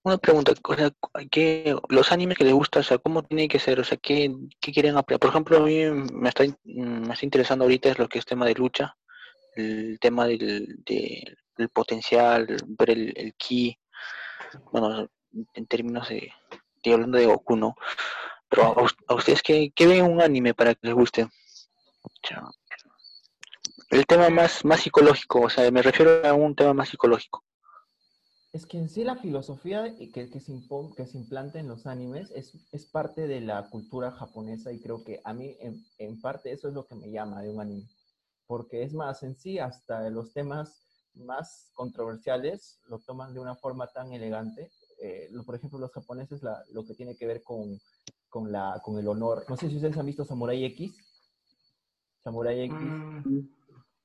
una 0.02 0.18
pregunta, 0.18 0.52
o 0.62 0.74
sea, 0.74 0.90
¿qué, 1.30 1.76
los 1.88 2.10
animes 2.12 2.38
que 2.38 2.44
les 2.44 2.52
gusta, 2.54 2.80
o 2.80 2.82
sea, 2.82 2.98
¿cómo 2.98 3.22
tiene 3.22 3.48
que 3.48 3.58
ser? 3.58 3.78
O 3.80 3.84
sea, 3.84 3.96
¿qué, 3.98 4.34
qué 4.60 4.72
quieren 4.72 4.96
aprender? 4.96 5.20
Por 5.20 5.30
ejemplo, 5.30 5.58
a 5.58 5.60
mí 5.60 5.84
me 5.84 6.28
está, 6.28 6.44
in- 6.44 6.56
me 6.64 7.12
está 7.14 7.24
interesando 7.24 7.64
ahorita 7.64 7.90
es 7.90 7.98
lo 7.98 8.08
que 8.08 8.18
es 8.18 8.24
tema 8.26 8.46
de 8.46 8.54
lucha, 8.54 8.96
el 9.54 9.98
tema 10.00 10.26
del, 10.26 10.82
de- 10.84 11.36
del 11.56 11.68
potencial, 11.68 12.46
ver 12.66 12.90
el, 12.90 13.12
el 13.16 13.34
ki, 13.34 13.78
bueno, 14.72 15.08
en 15.54 15.66
términos 15.66 16.08
de, 16.08 16.32
estoy 16.76 16.92
hablando 16.94 17.18
de 17.18 17.26
Goku, 17.26 17.56
¿no? 17.56 17.76
Pero 18.48 18.64
a, 18.64 18.86
a 19.08 19.14
ustedes, 19.14 19.42
¿qué, 19.42 19.72
qué 19.74 19.86
ven 19.86 20.04
en 20.04 20.12
un 20.12 20.20
anime 20.20 20.52
para 20.54 20.74
que 20.74 20.86
les 20.88 20.94
guste? 20.94 21.22
O 21.24 22.10
sea, 22.26 22.42
el 23.92 24.06
tema 24.06 24.28
más, 24.30 24.64
más 24.64 24.80
psicológico, 24.80 25.42
o 25.42 25.50
sea, 25.50 25.70
me 25.70 25.82
refiero 25.82 26.26
a 26.26 26.32
un 26.34 26.54
tema 26.56 26.72
más 26.74 26.88
psicológico. 26.88 27.44
Es 28.52 28.66
que 28.66 28.76
en 28.78 28.88
sí 28.90 29.02
la 29.04 29.16
filosofía 29.16 29.94
que, 29.96 30.10
que, 30.10 30.40
se 30.40 30.52
impo- 30.52 30.94
que 30.94 31.06
se 31.06 31.16
implanta 31.16 31.58
en 31.58 31.68
los 31.68 31.86
animes 31.86 32.30
es, 32.32 32.52
es 32.70 32.84
parte 32.86 33.26
de 33.26 33.40
la 33.40 33.68
cultura 33.70 34.10
japonesa 34.10 34.72
y 34.72 34.78
creo 34.80 35.02
que 35.04 35.20
a 35.24 35.32
mí 35.32 35.56
en, 35.60 35.82
en 35.98 36.20
parte 36.20 36.52
eso 36.52 36.68
es 36.68 36.74
lo 36.74 36.86
que 36.86 36.94
me 36.94 37.10
llama 37.10 37.42
de 37.42 37.50
un 37.50 37.60
anime. 37.60 37.88
Porque 38.46 38.82
es 38.82 38.92
más, 38.92 39.22
en 39.22 39.36
sí 39.36 39.58
hasta 39.58 40.08
los 40.10 40.32
temas 40.34 40.82
más 41.14 41.70
controversiales 41.74 42.78
lo 42.88 42.98
toman 42.98 43.32
de 43.32 43.40
una 43.40 43.54
forma 43.56 43.86
tan 43.86 44.12
elegante. 44.12 44.70
Eh, 45.00 45.28
lo- 45.30 45.44
por 45.44 45.54
ejemplo, 45.54 45.78
los 45.78 45.92
japoneses 45.92 46.42
la- 46.42 46.62
lo 46.72 46.84
que 46.84 46.94
tiene 46.94 47.16
que 47.16 47.26
ver 47.26 47.42
con, 47.42 47.80
con, 48.28 48.52
la, 48.52 48.80
con 48.84 48.98
el 48.98 49.08
honor. 49.08 49.44
No 49.48 49.56
sé 49.56 49.68
si 49.70 49.76
ustedes 49.76 49.96
han 49.96 50.06
visto 50.06 50.24
Samurai 50.26 50.62
X. 50.64 50.94
Samurai 52.22 52.60
X 52.64 52.78
Mm, 53.24 53.38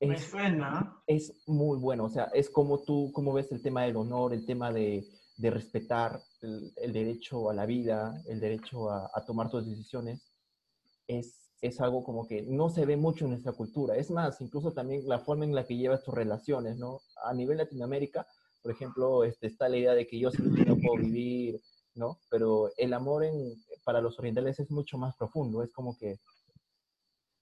me 0.00 0.14
es 0.14 0.24
suena. 0.24 1.02
es 1.06 1.34
muy 1.46 1.78
bueno. 1.78 2.04
O 2.04 2.08
sea, 2.10 2.24
es 2.34 2.50
como 2.50 2.82
tú, 2.82 3.10
como 3.12 3.32
ves 3.32 3.50
el 3.52 3.62
tema 3.62 3.82
del 3.82 3.96
honor, 3.96 4.32
el 4.32 4.46
tema 4.46 4.72
de, 4.72 5.06
de 5.36 5.50
respetar 5.50 6.22
el, 6.40 6.72
el 6.76 6.92
derecho 6.92 7.50
a 7.50 7.54
la 7.54 7.66
vida, 7.66 8.22
el 8.26 8.40
derecho 8.40 8.90
a, 8.90 9.10
a 9.12 9.24
tomar 9.24 9.50
tus 9.50 9.66
decisiones. 9.66 10.22
Es, 11.06 11.50
es 11.60 11.80
algo 11.80 12.04
como 12.04 12.26
que 12.26 12.42
no 12.42 12.70
se 12.70 12.86
ve 12.86 12.96
mucho 12.96 13.24
en 13.24 13.32
nuestra 13.32 13.52
cultura. 13.52 13.96
Es 13.96 14.10
más, 14.10 14.40
incluso 14.40 14.72
también 14.72 15.08
la 15.08 15.18
forma 15.18 15.44
en 15.44 15.54
la 15.54 15.66
que 15.66 15.76
llevas 15.76 16.04
tus 16.04 16.14
relaciones, 16.14 16.76
¿no? 16.76 17.00
A 17.24 17.34
nivel 17.34 17.58
Latinoamérica, 17.58 18.26
por 18.62 18.72
ejemplo, 18.72 19.24
este, 19.24 19.46
está 19.46 19.68
la 19.68 19.76
idea 19.78 19.94
de 19.94 20.06
que 20.06 20.18
yo 20.18 20.30
sin 20.30 20.54
ti 20.54 20.62
no 20.64 20.76
puedo 20.76 21.02
vivir, 21.02 21.60
¿no? 21.94 22.20
Pero 22.30 22.70
el 22.76 22.92
amor 22.92 23.24
en, 23.24 23.54
para 23.84 24.00
los 24.00 24.18
orientales 24.18 24.60
es 24.60 24.70
mucho 24.70 24.98
más 24.98 25.16
profundo. 25.16 25.62
Es 25.62 25.72
como 25.72 25.96
que 25.96 26.20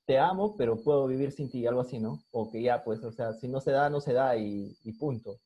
te 0.07 0.19
amo, 0.19 0.57
pero 0.57 0.83
puedo 0.83 1.07
vivir 1.07 1.33
sin 1.33 1.51
ti, 1.51 1.66
algo 1.66 1.81
así, 1.83 1.99
¿no? 1.99 2.23
O 2.33 2.51
que 2.51 2.62
ya, 2.62 2.85
pues, 2.85 3.03
o 3.05 3.12
sea, 3.12 3.33
si 3.35 3.49
no 3.49 3.61
se 3.61 3.73
da, 3.73 3.90
no 3.90 4.01
se 4.01 4.12
da 4.12 4.37
y, 4.37 4.77
y 4.85 4.92
punto. 4.95 5.40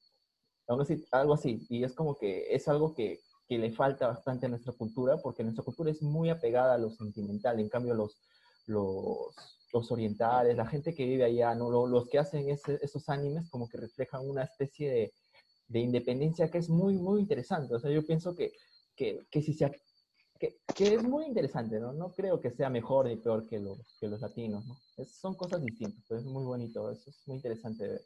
Algo 0.68 0.82
así, 0.82 1.04
algo 1.12 1.34
así. 1.34 1.66
Y 1.68 1.84
es 1.84 1.94
como 1.94 2.16
que 2.16 2.54
es 2.54 2.68
algo 2.68 2.94
que, 2.94 3.20
que 3.48 3.58
le 3.58 3.72
falta 3.72 4.08
bastante 4.08 4.46
a 4.46 4.48
nuestra 4.48 4.72
cultura, 4.74 5.18
porque 5.22 5.42
nuestra 5.44 5.64
cultura 5.64 5.90
es 5.90 6.02
muy 6.02 6.30
apegada 6.30 6.74
a 6.74 6.78
lo 6.78 6.90
sentimental. 6.90 7.60
En 7.60 7.68
cambio, 7.68 7.94
los, 7.94 8.18
los, 8.66 9.34
los 9.72 9.90
orientales, 9.92 10.56
la 10.56 10.66
gente 10.66 10.94
que 10.94 11.06
vive 11.06 11.24
allá, 11.24 11.54
¿no? 11.54 11.70
Lo- 11.70 11.86
los 11.86 12.08
que 12.08 12.18
hacen 12.18 12.48
ese- 12.50 12.78
esos 12.82 13.08
animes 13.08 13.50
como 13.50 13.68
que 13.68 13.78
reflejan 13.78 14.28
una 14.28 14.44
especie 14.44 14.90
de, 14.90 15.12
de 15.68 15.80
independencia 15.80 16.50
que 16.50 16.58
es 16.58 16.68
muy, 16.68 16.94
muy 16.96 17.20
interesante. 17.20 17.74
O 17.74 17.78
sea, 17.80 17.90
yo 17.90 18.04
pienso 18.06 18.34
que, 18.34 18.52
que, 18.96 19.26
que 19.30 19.42
si 19.42 19.54
se, 19.54 19.70
que, 20.40 20.94
es 20.94 21.02
muy 21.02 21.26
interesante, 21.26 21.78
¿no? 21.78 21.92
No 21.92 22.12
creo 22.14 22.40
que 22.40 22.50
sea 22.50 22.70
mejor 22.70 23.06
ni 23.06 23.16
peor 23.16 23.46
que 23.46 23.58
los, 23.60 23.78
que 24.00 24.08
los 24.08 24.20
latinos, 24.20 24.66
¿no? 24.66 24.80
Es- 24.96 25.14
son 25.20 25.34
cosas 25.34 25.62
distintas, 25.62 26.02
pero 26.08 26.20
es 26.20 26.26
muy 26.26 26.44
bonito, 26.44 26.90
eso 26.90 27.10
es 27.10 27.22
muy 27.26 27.36
interesante. 27.36 28.00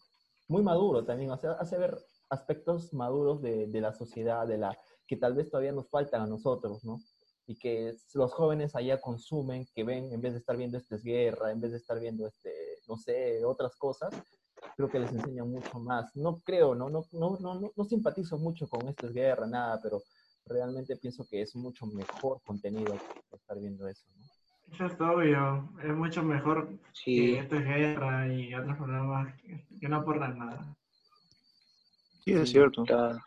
Muy 0.48 0.62
maduro 0.62 1.04
también, 1.04 1.30
o 1.30 1.38
sea, 1.38 1.52
hace 1.52 1.78
ver 1.78 1.96
aspectos 2.28 2.92
maduros 2.92 3.40
de, 3.40 3.66
de 3.68 3.80
la 3.80 3.92
sociedad, 3.94 4.46
de 4.46 4.58
la 4.58 4.76
que 5.06 5.16
tal 5.16 5.34
vez 5.34 5.48
todavía 5.48 5.72
nos 5.72 5.88
faltan 5.88 6.22
a 6.22 6.26
nosotros, 6.26 6.84
¿no? 6.84 7.00
Y 7.46 7.56
que 7.56 7.94
los 8.14 8.32
jóvenes 8.32 8.74
allá 8.74 9.00
consumen, 9.00 9.66
que 9.74 9.84
ven, 9.84 10.12
en 10.12 10.20
vez 10.20 10.32
de 10.32 10.40
estar 10.40 10.56
viendo 10.56 10.76
esta 10.78 10.96
guerra, 10.96 11.52
en 11.52 11.60
vez 11.60 11.70
de 11.72 11.76
estar 11.78 11.98
viendo, 12.00 12.26
este, 12.26 12.52
no 12.88 12.96
sé, 12.96 13.44
otras 13.44 13.76
cosas, 13.76 14.12
creo 14.76 14.90
que 14.90 14.98
les 14.98 15.12
enseña 15.12 15.44
mucho 15.44 15.78
más. 15.78 16.14
No 16.16 16.40
creo, 16.40 16.74
no, 16.74 16.90
no, 16.90 17.04
no, 17.12 17.38
no, 17.40 17.54
no, 17.60 17.72
no 17.76 17.84
simpatizo 17.84 18.38
mucho 18.38 18.66
con 18.68 18.88
esta 18.88 19.08
guerra, 19.08 19.46
nada, 19.46 19.78
pero 19.82 20.02
realmente 20.46 20.96
pienso 20.96 21.26
que 21.26 21.42
es 21.42 21.54
mucho 21.56 21.86
mejor 21.86 22.40
contenido 22.44 22.94
que 23.30 23.36
estar 23.36 23.58
viendo 23.58 23.88
eso, 23.88 24.06
¿no? 24.16 24.24
Eso 24.74 24.86
es 24.86 25.00
obvio, 25.00 25.68
es 25.82 25.94
mucho 25.94 26.22
mejor 26.22 26.68
Sí. 26.92 27.14
que 27.16 27.38
esto 27.40 27.56
es 27.56 27.64
guerra 27.64 28.32
y 28.32 28.54
otros 28.54 28.76
programas 28.76 29.34
que, 29.42 29.88
no 29.88 29.96
aportan 29.96 30.38
nada. 30.38 30.76
Sí, 32.24 32.32
es 32.32 32.50
cierto. 32.50 32.82
Está- 32.82 33.22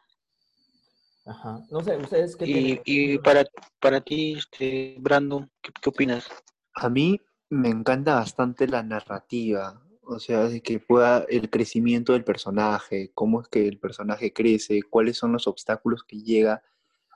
Ajá. 1.25 1.59
No 1.69 1.81
sé, 1.83 1.97
¿ustedes 1.97 2.35
qué 2.37 2.45
Y, 2.45 2.81
y 2.85 3.17
para, 3.19 3.45
para 3.81 3.99
ti, 3.99 4.35
este, 4.37 4.95
Brandon, 4.99 5.49
¿qué, 5.61 5.71
qué 5.81 5.89
opinas? 5.89 6.27
A 6.73 6.89
mí 6.89 7.21
me 7.49 7.67
encanta 7.69 8.15
bastante 8.15 8.65
la 8.65 8.81
narrativa, 8.81 9.81
o 10.03 10.19
sea, 10.19 10.45
de 10.45 10.61
que 10.61 10.79
pueda 10.79 11.25
el 11.27 11.49
crecimiento 11.49 12.13
del 12.13 12.23
personaje, 12.23 13.11
cómo 13.13 13.41
es 13.41 13.49
que 13.49 13.67
el 13.67 13.77
personaje 13.77 14.31
crece, 14.31 14.81
cuáles 14.83 15.17
son 15.17 15.33
los 15.33 15.47
obstáculos 15.47 16.03
que 16.05 16.17
llega 16.21 16.63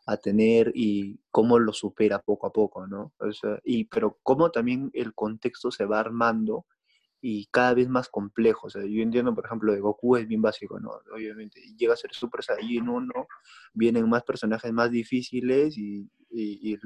a 0.06 0.18
tener 0.18 0.72
y 0.76 1.20
cómo 1.30 1.60
lo 1.60 1.74
supera 1.74 2.20
poco 2.22 2.48
a 2.48 2.52
poco, 2.54 2.88
¿no? 2.88 3.14
O 3.20 3.32
sea, 3.32 3.60
y 3.64 3.86
pero 3.86 4.18
cómo 4.24 4.52
también 4.52 4.90
el 4.94 5.14
contexto 5.14 5.72
se 5.72 5.86
va 5.86 6.00
armando 6.00 6.66
y 7.22 7.46
cada 7.52 7.76
vez 7.76 7.88
más 7.88 8.10
complejo. 8.10 8.68
O 8.68 8.70
sea, 8.70 8.82
yo 8.84 9.02
entiendo, 9.04 9.36
por 9.36 9.46
ejemplo, 9.46 9.72
de 9.74 9.80
Goku 9.80 10.18
es 10.18 10.28
bien 10.28 10.42
básico, 10.42 10.80
¿no? 10.80 10.92
Obviamente, 11.14 11.62
llega 11.78 11.94
a 11.94 11.98
ser 11.98 12.12
Super 12.14 12.44
Saiyajin 12.44 12.90
1, 12.90 13.14
vienen 13.74 14.10
más 14.10 14.24
personajes 14.24 14.74
más 14.74 14.90
difíciles 14.90 15.78
y, 15.78 16.10
y- 16.32 16.74
y 16.74 16.78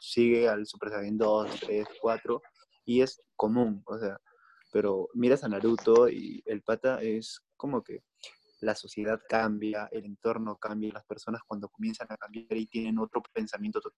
sigue 0.00 0.48
al 0.48 0.66
Super 0.66 0.88
Saiyan 0.90 1.18
2, 1.18 1.60
3, 1.60 1.86
4, 2.00 2.40
y 2.86 3.02
es 3.02 3.20
común, 3.36 3.82
o 3.86 3.98
sea, 3.98 4.18
pero 4.72 5.08
miras 5.14 5.44
a 5.44 5.48
Naruto 5.48 6.08
y 6.08 6.42
el 6.46 6.62
pata 6.62 7.02
es 7.02 7.42
como 7.56 7.82
que 7.82 8.02
la 8.64 8.74
sociedad 8.74 9.20
cambia, 9.28 9.88
el 9.92 10.04
entorno 10.04 10.56
cambia, 10.56 10.92
las 10.92 11.04
personas 11.04 11.42
cuando 11.46 11.68
comienzan 11.68 12.08
a 12.10 12.16
cambiar 12.16 12.56
y 12.56 12.66
tienen 12.66 12.98
otro 12.98 13.22
pensamiento 13.32 13.80
to- 13.80 13.92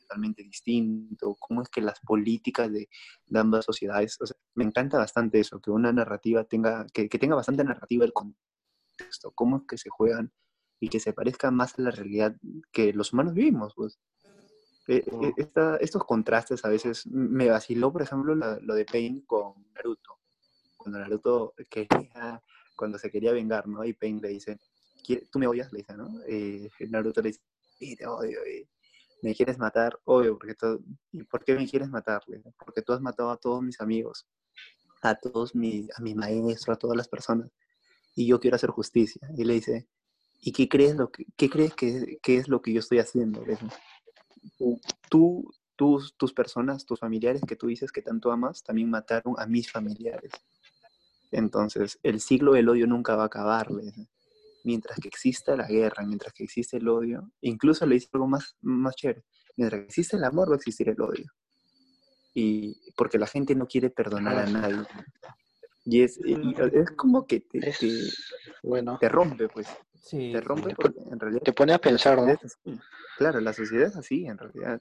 totalmente 0.00 0.42
distinto, 0.42 1.36
cómo 1.38 1.62
es 1.62 1.68
que 1.68 1.80
las 1.80 1.98
políticas 2.00 2.70
de, 2.72 2.88
de 3.26 3.38
ambas 3.40 3.64
sociedades, 3.64 4.16
o 4.20 4.26
sea, 4.26 4.36
me 4.54 4.64
encanta 4.64 4.98
bastante 4.98 5.40
eso, 5.40 5.60
que 5.60 5.70
una 5.70 5.92
narrativa 5.92 6.44
tenga, 6.44 6.86
que, 6.92 7.08
que 7.08 7.18
tenga 7.18 7.34
bastante 7.34 7.64
narrativa 7.64 8.04
el 8.04 8.12
contexto, 8.12 9.32
cómo 9.34 9.58
es 9.58 9.62
que 9.68 9.78
se 9.78 9.90
juegan 9.90 10.32
y 10.80 10.88
que 10.88 11.00
se 11.00 11.12
parezca 11.12 11.50
más 11.50 11.78
a 11.78 11.82
la 11.82 11.90
realidad 11.90 12.36
que 12.72 12.92
los 12.92 13.12
humanos 13.12 13.34
vivimos, 13.34 13.74
pues. 13.74 13.98
Eh, 14.88 15.04
Mm. 15.10 15.30
esta- 15.36 15.76
estos 15.78 16.04
contrastes 16.04 16.64
a 16.64 16.68
veces 16.68 17.06
me 17.08 17.48
vaciló, 17.48 17.92
por 17.92 18.02
ejemplo, 18.02 18.36
la- 18.36 18.58
lo 18.60 18.74
de 18.74 18.84
Pain 18.84 19.22
con 19.26 19.54
Naruto. 19.74 20.20
Cuando 20.76 21.00
Naruto 21.00 21.54
quería, 21.68 22.40
cuando 22.76 22.98
se 22.98 23.10
quería 23.10 23.32
vengar, 23.32 23.66
¿no? 23.66 23.84
Y 23.84 23.92
Pain 23.94 24.20
le 24.20 24.28
dice, 24.28 24.58
"¿Qui- 25.04 25.28
¿tú 25.30 25.38
me 25.38 25.46
odias? 25.46 25.72
Le 25.72 25.78
dice, 25.78 25.94
¿no? 25.96 26.08
Eh, 26.28 26.68
Naruto 26.90 27.20
le 27.22 27.30
dice, 27.30 27.40
te 27.96 28.06
odio. 28.06 28.44
eh. 28.44 28.68
¿Me 29.22 29.34
quieres 29.34 29.58
matar? 29.58 29.98
Obvio, 30.04 30.38
porque 30.38 30.54
tú- 30.54 30.84
¿y 31.12 31.24
por 31.24 31.42
qué 31.44 31.54
me 31.54 31.66
quieres 31.66 31.88
matar? 31.88 32.22
Porque 32.58 32.82
tú 32.82 32.92
has 32.92 33.00
matado 33.00 33.30
a 33.30 33.36
todos 33.38 33.62
mis 33.62 33.80
amigos, 33.80 34.26
a 35.02 35.14
todos 35.14 35.54
mis, 35.54 35.90
a 35.98 36.02
mi 36.02 36.14
maestro, 36.14 36.72
a 36.74 36.76
todas 36.76 36.96
las 36.96 37.08
personas, 37.08 37.50
y 38.14 38.26
yo 38.26 38.38
quiero 38.38 38.56
hacer 38.56 38.70
justicia. 38.70 39.28
Y 39.36 39.44
le 39.44 39.54
dice, 39.54 39.88
¿y 40.40 40.52
qué 40.52 40.68
crees, 40.68 40.96
lo 40.96 41.10
que, 41.10 41.24
qué 41.36 41.48
crees 41.48 41.74
que, 41.74 42.18
que 42.22 42.36
es 42.36 42.48
lo 42.48 42.60
que 42.60 42.72
yo 42.72 42.80
estoy 42.80 42.98
haciendo? 42.98 43.42
Tú, 45.10 45.50
tus, 45.76 46.14
tus 46.16 46.32
personas, 46.32 46.84
tus 46.86 47.00
familiares 47.00 47.42
que 47.46 47.56
tú 47.56 47.66
dices 47.66 47.92
que 47.92 48.02
tanto 48.02 48.30
amas, 48.32 48.62
también 48.62 48.88
mataron 48.90 49.34
a 49.38 49.46
mis 49.46 49.70
familiares. 49.70 50.32
Entonces, 51.32 51.98
el 52.02 52.20
siglo 52.20 52.52
del 52.52 52.68
odio 52.68 52.86
nunca 52.86 53.16
va 53.16 53.24
a 53.24 53.26
acabar. 53.26 53.68
Mientras 54.64 54.98
que 54.98 55.08
exista 55.08 55.56
la 55.56 55.66
guerra, 55.68 56.04
mientras 56.04 56.32
que 56.32 56.44
existe 56.44 56.78
el 56.78 56.88
odio, 56.88 57.30
incluso 57.40 57.86
le 57.86 57.94
dice 57.94 58.08
algo 58.12 58.26
más, 58.26 58.56
más 58.62 58.96
chévere, 58.96 59.22
mientras 59.56 59.80
que 59.82 59.86
existe 59.86 60.16
el 60.16 60.24
amor 60.24 60.48
va 60.50 60.54
a 60.54 60.56
existir 60.56 60.88
el 60.88 61.00
odio. 61.00 61.30
Y 62.34 62.92
porque 62.96 63.18
la 63.18 63.26
gente 63.26 63.54
no 63.54 63.66
quiere 63.66 63.90
perdonar 63.90 64.38
a 64.38 64.46
nadie. 64.46 64.84
Y 65.84 66.02
es, 66.02 66.18
y- 66.24 66.32
y 66.34 66.54
es 66.74 66.90
como 66.92 67.26
que 67.26 67.40
te, 67.40 67.68
Es, 67.68 67.78
te, 67.78 67.88
bueno, 68.62 68.98
te 69.00 69.08
rompe, 69.08 69.48
pues. 69.48 69.68
Sí, 70.02 70.30
Te 70.32 70.40
rompe 70.40 70.74
porque 70.74 71.00
en 71.10 71.18
realidad 71.18 71.42
te 71.42 71.52
pone 71.52 71.72
a 71.72 71.78
pensar. 71.78 72.18
Claro, 73.18 73.40
la 73.40 73.52
sociedad 73.52 73.86
es 73.88 73.96
así, 73.96 74.26
en 74.26 74.36
realidad. 74.36 74.80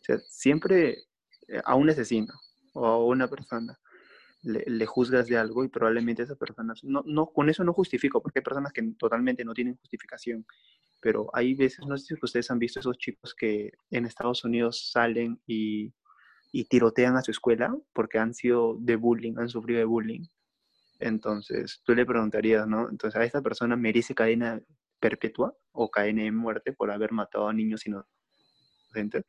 O 0.00 0.04
sea, 0.04 0.18
siempre 0.18 1.04
eh, 1.48 1.60
a 1.64 1.74
un 1.74 1.88
asesino 1.90 2.32
o 2.72 2.86
a 2.86 3.04
una 3.04 3.28
persona 3.28 3.78
le, 4.46 4.86
juzgas 4.86 5.26
de 5.26 5.36
algo 5.36 5.64
y 5.64 5.68
probablemente 5.68 6.22
esa 6.22 6.36
persona, 6.36 6.74
no, 6.82 7.02
no, 7.04 7.26
con 7.26 7.48
eso 7.48 7.64
no 7.64 7.72
justifico, 7.72 8.22
porque 8.22 8.38
hay 8.38 8.44
personas 8.44 8.72
que 8.72 8.82
totalmente 8.96 9.44
no 9.44 9.54
tienen 9.54 9.76
justificación, 9.76 10.46
pero 11.00 11.28
hay 11.32 11.54
veces, 11.54 11.84
no 11.86 11.98
sé 11.98 12.06
si 12.06 12.14
ustedes 12.22 12.50
han 12.50 12.58
visto 12.58 12.80
esos 12.80 12.96
chicos 12.98 13.34
que 13.34 13.72
en 13.90 14.06
Estados 14.06 14.44
Unidos 14.44 14.90
salen 14.90 15.40
y, 15.46 15.92
y 16.52 16.64
tirotean 16.66 17.16
a 17.16 17.22
su 17.22 17.32
escuela 17.32 17.76
porque 17.92 18.18
han 18.18 18.34
sido 18.34 18.76
de 18.78 18.96
bullying, 18.96 19.34
han 19.36 19.48
sufrido 19.48 19.80
de 19.80 19.84
bullying. 19.84 20.24
Entonces, 21.00 21.82
tú 21.84 21.94
le 21.94 22.06
preguntarías, 22.06 22.66
¿no? 22.66 22.88
Entonces, 22.88 23.20
¿a 23.20 23.24
esta 23.24 23.42
persona 23.42 23.76
merece 23.76 24.14
cadena 24.14 24.62
perpetua 25.00 25.54
o 25.72 25.90
cadena 25.90 26.22
de 26.22 26.32
muerte 26.32 26.72
por 26.72 26.90
haber 26.90 27.12
matado 27.12 27.48
a 27.48 27.52
niños 27.52 27.84
inocentes? 27.86 29.24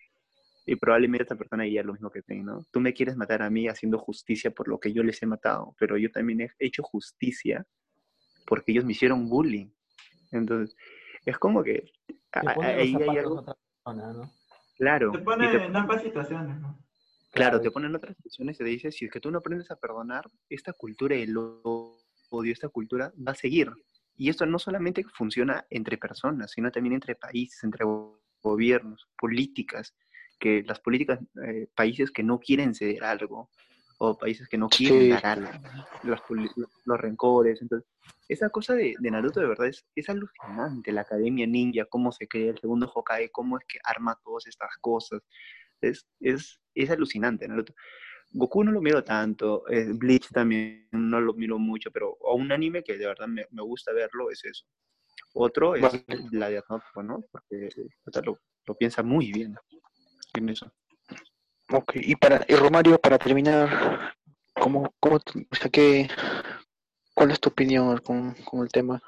Y 0.70 0.76
probablemente 0.76 1.24
esta 1.24 1.36
persona 1.38 1.64
diría 1.64 1.82
lo 1.82 1.94
mismo 1.94 2.12
que 2.12 2.22
tú, 2.22 2.34
¿no? 2.36 2.60
Tú 2.72 2.82
me 2.82 2.94
quieres 2.94 3.16
matar 3.16 3.42
a 3.42 3.50
mí 3.50 3.68
haciendo 3.70 3.98
justicia 3.98 4.52
por 4.52 4.68
lo 4.68 4.80
que 4.80 4.92
yo 4.92 5.02
les 5.02 5.24
he 5.24 5.26
matado, 5.26 5.74
pero 5.80 5.98
yo 5.98 6.12
también 6.12 6.42
he 6.42 6.50
hecho 6.60 6.84
justicia 6.84 7.66
porque 8.46 8.74
ellos 8.74 8.84
me 8.86 8.92
hicieron 8.92 9.30
bullying. 9.30 9.70
Entonces, 10.32 10.76
es 11.26 11.38
como 11.38 11.64
que 11.64 11.90
ahí 12.32 12.94
hay 12.96 13.18
algo 13.18 13.40
otra 13.40 13.56
persona, 13.56 14.12
¿no? 14.14 14.34
claro. 14.76 15.12
Te 15.14 15.18
y 15.20 15.22
pone 15.22 15.48
te- 15.48 15.64
en 15.66 15.76
ambas 15.76 16.02
situaciones, 16.04 16.60
¿no? 16.60 16.78
Claro, 17.32 17.62
te 17.62 17.72
ponen 17.72 17.96
otras 17.96 18.16
situaciones 18.18 18.56
y 18.56 18.64
te 18.64 18.70
dice, 18.70 18.92
si 18.92 19.06
es 19.06 19.12
que 19.12 19.20
tú 19.20 19.32
no 19.32 19.38
aprendes 19.38 19.70
a 19.72 19.76
perdonar, 19.78 20.30
esta 20.50 20.74
cultura 20.74 21.16
del 21.16 21.38
odio, 21.38 22.52
esta 22.52 22.68
cultura 22.70 23.14
va 23.26 23.32
a 23.32 23.36
seguir. 23.36 23.72
Y 24.16 24.30
esto 24.30 24.46
no 24.46 24.60
solamente 24.60 25.04
funciona 25.14 25.66
entre 25.70 25.98
personas, 25.98 26.52
sino 26.52 26.72
también 26.72 26.94
entre 26.96 27.16
países, 27.16 27.64
entre 27.64 27.86
go- 27.86 28.22
gobiernos, 28.42 29.08
políticas, 29.18 29.96
que 30.40 30.64
las 30.64 30.80
políticas, 30.80 31.20
eh, 31.46 31.68
países 31.76 32.12
que 32.12 32.24
no 32.24 32.40
quieren 32.40 32.74
ceder 32.76 33.04
algo, 33.04 33.50
o 34.00 34.16
países 34.18 34.48
que 34.48 34.58
no 34.58 34.70
quieren 34.70 35.02
Sí. 35.02 35.10
dar 35.10 35.26
algo, 35.26 35.50
los, 36.04 36.22
los 36.86 37.00
rencores. 37.00 37.62
Entonces, 37.62 37.90
esa 38.28 38.50
cosa 38.50 38.76
de, 38.76 38.94
de 39.00 39.12
Naruto 39.12 39.40
de 39.40 39.48
verdad 39.48 39.68
es, 39.68 39.88
es 39.96 40.08
alucinante, 40.10 40.92
la 40.92 41.02
Academia 41.02 41.48
Ninja, 41.48 41.86
cómo 41.86 42.12
se 42.12 42.28
crea 42.28 42.52
el 42.52 42.60
segundo 42.60 42.92
Hokage, 42.94 43.32
cómo 43.32 43.58
es 43.58 43.66
que 43.68 43.80
arma 43.84 44.20
todas 44.24 44.46
estas 44.46 44.70
cosas. 44.82 45.22
Es, 45.82 46.08
es, 46.20 46.60
es 46.76 46.90
alucinante, 46.92 47.48
Naruto. 47.48 47.74
Goku 48.32 48.64
no 48.64 48.72
lo 48.72 48.82
miro 48.82 49.04
tanto, 49.04 49.64
eh, 49.70 49.88
Bleach 49.94 50.28
también 50.30 50.88
no 50.92 51.20
lo 51.22 51.34
miro 51.34 51.58
mucho, 51.58 51.90
pero 51.92 52.18
a 52.30 52.34
un 52.36 52.52
anime 52.52 52.84
que 52.84 52.98
de 52.98 53.08
verdad 53.08 53.28
me, 53.28 53.46
me 53.52 53.64
gusta 53.64 53.94
verlo 53.94 54.30
es 54.30 54.44
eso. 54.46 54.66
Otro 55.34 55.76
es 55.76 55.82
Vale. 55.82 56.04
la 56.32 56.50
de 56.50 56.58
Aznatsu, 56.58 57.02
¿no? 57.04 57.24
Porque 57.32 57.68
eh, 57.68 57.88
o 58.06 58.12
sea, 58.12 58.22
lo, 58.24 58.38
lo 58.66 58.76
piensa 58.76 59.02
muy 59.02 59.32
bien 59.32 59.56
en 60.34 60.50
eso. 60.50 60.72
Ok, 61.72 61.94
y 61.96 62.16
para, 62.16 62.46
y 62.48 62.56
Romario, 62.56 63.00
para 63.00 63.18
terminar, 63.18 64.14
¿cómo, 64.54 64.94
cómo, 65.00 65.18
o 65.18 65.56
sea, 65.56 65.70
qué, 65.70 66.10
cuál 67.14 67.32
es 67.32 67.40
tu 67.40 67.50
opinión 67.50 67.98
con, 68.00 68.34
con 68.46 68.62
el 68.62 68.70
tema? 68.70 69.02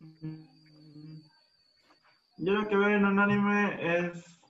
Mm, 0.00 0.52
Yo 2.38 2.52
lo 2.54 2.68
que 2.68 2.76
veo 2.76 2.88
en 2.90 3.04
un 3.04 3.18
anime 3.18 3.98
es. 3.98 4.40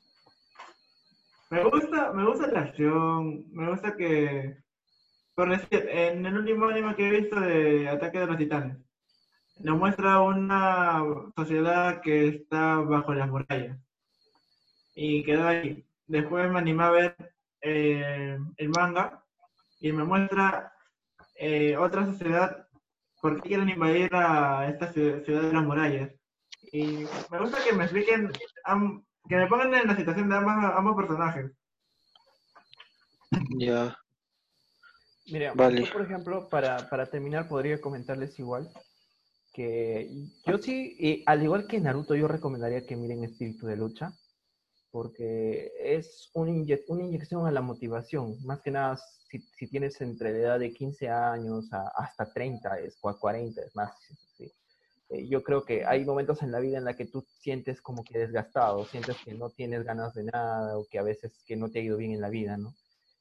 Me 1.51 1.63
gusta, 1.65 2.13
me 2.13 2.25
gusta 2.27 2.47
la 2.49 2.61
acción, 2.61 3.45
me 3.53 3.71
gusta 3.71 3.97
que. 3.97 4.57
Por 5.35 5.51
decir, 5.51 5.89
en 5.89 6.25
el 6.27 6.37
último 6.39 6.67
anime 6.67 6.95
que 6.95 7.09
he 7.09 7.21
visto 7.21 7.41
de 7.41 7.89
Ataque 7.89 8.21
de 8.21 8.27
los 8.27 8.37
Titanes, 8.39 8.79
nos 9.61 9.79
muestra 9.79 10.21
una 10.21 11.03
sociedad 11.37 12.01
que 12.03 12.29
está 12.29 12.77
bajo 12.77 13.15
las 13.15 13.29
murallas. 13.31 13.79
Y 14.95 15.25
quedó 15.25 15.49
ahí. 15.49 15.85
Después 16.07 16.51
me 16.51 16.59
animé 16.59 16.83
a 16.85 16.91
ver 16.91 17.17
eh, 17.63 18.37
el 18.57 18.69
manga 18.69 19.25
y 19.81 19.93
me 19.93 20.05
muestra 20.05 20.73
eh, 21.35 21.77
otra 21.77 22.05
sociedad 22.07 22.67
por 23.21 23.41
qué 23.41 23.49
quieren 23.51 23.69
invadir 23.69 24.11
a 24.15 24.69
esta 24.69 24.93
ciudad, 24.93 25.23
ciudad 25.25 25.43
de 25.43 25.53
las 25.53 25.65
murallas. 25.65 26.11
Y 26.73 27.05
me 27.31 27.39
gusta 27.41 27.63
que 27.65 27.73
me 27.73 27.85
expliquen, 27.85 28.33
am- 28.65 29.05
que 29.29 29.37
me 29.37 29.47
pongan 29.47 29.73
en 29.75 29.87
la 29.87 29.97
situación 29.97 30.29
de 30.29 30.37
ambas, 30.37 30.73
ambos 30.77 30.97
personajes. 30.97 31.53
Ya, 33.59 33.97
Mira, 35.27 35.53
Vale. 35.55 35.85
yo, 35.85 35.93
por 35.93 36.03
ejemplo, 36.03 36.49
para, 36.49 36.89
para 36.91 37.07
terminar, 37.07 37.49
podría 37.49 37.81
comentarles 37.81 38.39
igual 38.39 38.69
que 39.55 40.11
yo 40.47 40.59
sí, 40.59 40.97
eh, 41.01 41.23
al 41.27 41.43
igual 41.43 41.67
que 41.67 41.81
Naruto, 41.81 42.15
yo 42.15 42.27
recomendaría 42.27 42.87
que 42.87 42.97
miren 42.97 43.23
Espíritu 43.25 43.67
de 43.67 43.77
Lucha. 43.77 44.13
Porque 44.93 45.73
es 45.81 46.31
una, 46.35 46.51
inyección 46.51 47.47
a 47.47 47.51
la 47.51 47.63
motivación, 47.63 48.37
más 48.45 48.61
que 48.61 48.71
nada 48.71 48.99
si, 48.99 49.67
tienes 49.67 49.99
entre 50.03 50.33
la 50.33 50.39
edad 50.39 50.59
de 50.61 50.73
15 50.73 51.09
años 51.09 51.71
hasta 51.97 52.31
30, 52.31 52.81
es 52.81 52.99
40, 53.01 53.63
es 53.63 53.75
más. 53.75 53.91
Eh, 55.09 55.27
yo 55.29 55.43
creo 55.43 55.65
que 55.65 55.87
hay 55.87 56.05
momentos 56.05 56.43
en 56.43 56.53
la 56.53 56.61
vida 56.61 56.77
en 56.77 56.85
la 56.85 56.95
que 56.95 57.07
tú 57.07 57.25
sientes 57.41 57.81
como 57.81 58.05
que 58.05 58.19
desgastado, 58.19 58.85
sientes 58.85 59.17
que 59.25 59.33
no 59.33 59.49
tienes 59.49 59.83
ganas 59.85 60.13
de 60.13 60.25
nada 60.25 60.79
o 60.79 60.87
que 60.87 60.99
a 60.99 61.03
veces 61.03 61.33
que 61.47 61.57
no 61.57 61.71
te 61.71 61.79
ha 61.79 61.83
ido 61.83 61.97
bien 61.97 62.13
en 62.13 62.21
la 62.21 62.29
vida, 62.29 62.59
¿no? 62.59 62.75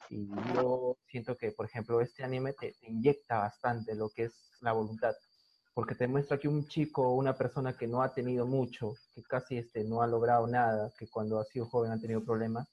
Y 0.10 0.28
yo 0.54 0.98
siento 1.08 1.38
que, 1.38 1.52
por 1.52 1.66
ejemplo, 1.66 2.02
este 2.02 2.26
anime 2.26 2.52
te, 2.52 2.74
te 2.82 2.88
inyecta 2.90 3.40
bastante 3.40 3.96
lo 3.96 4.10
que 4.10 4.24
es 4.24 4.34
la 4.60 4.74
voluntad 4.74 5.14
porque 5.74 5.96
te 5.96 6.08
muestra 6.08 6.38
que 6.38 6.48
un 6.48 6.68
chico 6.68 7.08
o 7.08 7.16
una 7.16 7.34
persona 7.34 7.78
que 7.78 7.88
no 7.88 8.02
ha 8.02 8.14
tenido 8.14 8.46
mucho, 8.46 8.96
que 9.16 9.24
casi 9.24 9.58
este, 9.58 9.84
no 9.84 10.02
ha 10.02 10.08
logrado 10.08 10.48
nada, 10.48 10.92
que 10.98 11.08
cuando 11.08 11.40
ha 11.40 11.46
sido 11.46 11.66
joven 11.66 11.92
ha 11.92 12.00
tenido 12.00 12.24
problemas, 12.24 12.68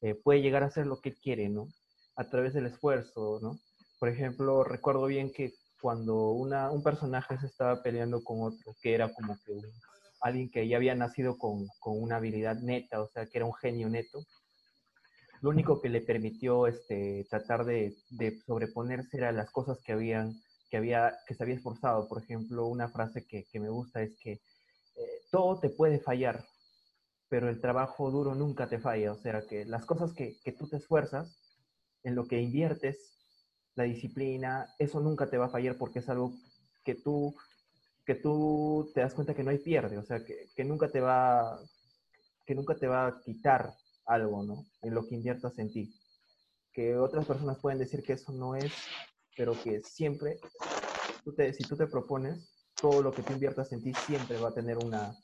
eh, 0.00 0.14
puede 0.14 0.42
llegar 0.42 0.62
a 0.62 0.66
hacer 0.66 0.86
lo 0.86 1.00
que 1.00 1.14
quiere, 1.14 1.48
¿no? 1.48 1.68
A 2.16 2.24
través 2.24 2.54
del 2.54 2.66
esfuerzo, 2.66 3.38
¿no? 3.40 3.58
Por 3.98 4.08
ejemplo, 4.08 4.64
recuerdo 4.64 5.06
bien 5.06 5.30
que 5.32 5.52
cuando 5.80 6.30
una, 6.30 6.70
un 6.70 6.82
personaje 6.82 7.38
se 7.38 7.46
estaba 7.46 7.82
peleando 7.82 8.22
con 8.24 8.42
otro, 8.42 8.74
que 8.82 8.94
era 8.94 9.12
como 9.12 9.36
que 9.44 9.60
alguien 10.20 10.50
que 10.50 10.66
ya 10.66 10.76
había 10.76 10.94
nacido 10.94 11.38
con, 11.38 11.66
con, 11.78 12.02
una 12.02 12.16
habilidad 12.16 12.56
neta, 12.56 13.00
o 13.00 13.08
sea, 13.08 13.26
que 13.26 13.38
era 13.38 13.46
un 13.46 13.54
genio 13.54 13.88
neto, 13.88 14.24
lo 15.40 15.50
único 15.50 15.80
que 15.80 15.88
le 15.88 16.02
permitió 16.02 16.66
este, 16.66 17.26
tratar 17.30 17.64
de, 17.64 17.94
de 18.10 18.38
sobreponerse 18.40 19.16
eran 19.16 19.36
las 19.36 19.50
cosas 19.50 19.78
que 19.82 19.92
habían 19.92 20.34
que, 20.70 20.76
había, 20.76 21.18
que 21.26 21.34
se 21.34 21.42
había 21.42 21.56
esforzado. 21.56 22.08
Por 22.08 22.22
ejemplo, 22.22 22.66
una 22.66 22.88
frase 22.88 23.26
que, 23.26 23.46
me 23.60 23.68
gusta 23.68 24.02
es 24.02 24.16
que 24.18 24.32
eh, 24.32 25.20
todo 25.30 25.58
te 25.58 25.68
puede 25.68 25.98
fallar, 25.98 26.44
pero 27.28 27.48
el 27.48 27.60
trabajo 27.60 28.10
duro 28.10 28.34
nunca 28.34 28.68
te 28.68 28.78
falla. 28.78 29.12
O 29.12 29.16
sea, 29.16 29.42
que 29.46 29.64
las 29.64 29.84
cosas 29.84 30.12
que, 30.12 30.36
tú 30.58 30.68
te 30.68 30.76
esfuerzas, 30.76 31.36
en 32.02 32.14
lo 32.14 32.26
que 32.26 32.40
inviertes, 32.40 32.96
la 33.74 33.84
disciplina, 33.84 34.66
eso 34.78 35.00
nunca 35.00 35.28
te 35.28 35.38
va 35.38 35.46
a 35.46 35.50
fallar 35.50 35.76
porque 35.76 35.98
es 35.98 36.08
algo 36.08 36.32
que 36.84 36.94
tú, 36.94 37.34
que 38.06 38.14
tú 38.14 38.90
te 38.94 39.00
das 39.00 39.14
cuenta 39.14 39.34
que 39.34 39.42
no 39.42 39.50
hay 39.50 39.58
pierde, 39.58 39.98
o 39.98 40.02
sea, 40.02 40.24
que, 40.24 40.48
que 40.56 40.64
nunca 40.64 40.88
te 40.88 41.00
va 41.00 41.60
que 42.46 42.54
nunca 42.56 42.74
te 42.74 42.88
va 42.88 43.06
a 43.06 43.20
quitar 43.20 43.72
algo, 44.06 44.42
¿no? 44.42 44.66
En 44.82 44.92
lo 44.92 45.06
que 45.06 45.14
inviertas 45.14 45.56
en 45.60 45.70
ti. 45.70 45.94
Que 46.72 46.96
otras 46.96 47.24
personas 47.24 47.60
pueden 47.60 47.78
decir 47.78 48.02
que 48.02 48.14
eso 48.14 48.32
no 48.32 48.56
es 48.56 48.72
pero 49.36 49.52
que 49.62 49.82
siempre, 49.82 50.38
si 51.52 51.64
tú 51.64 51.76
te 51.76 51.86
propones, 51.86 52.50
todo 52.80 53.02
lo 53.02 53.12
que 53.12 53.22
tú 53.22 53.32
inviertas 53.32 53.72
en 53.72 53.82
ti 53.82 53.92
siempre 53.94 54.38
va 54.38 54.48
a 54.48 54.54
tener 54.54 54.78
una, 54.78 55.14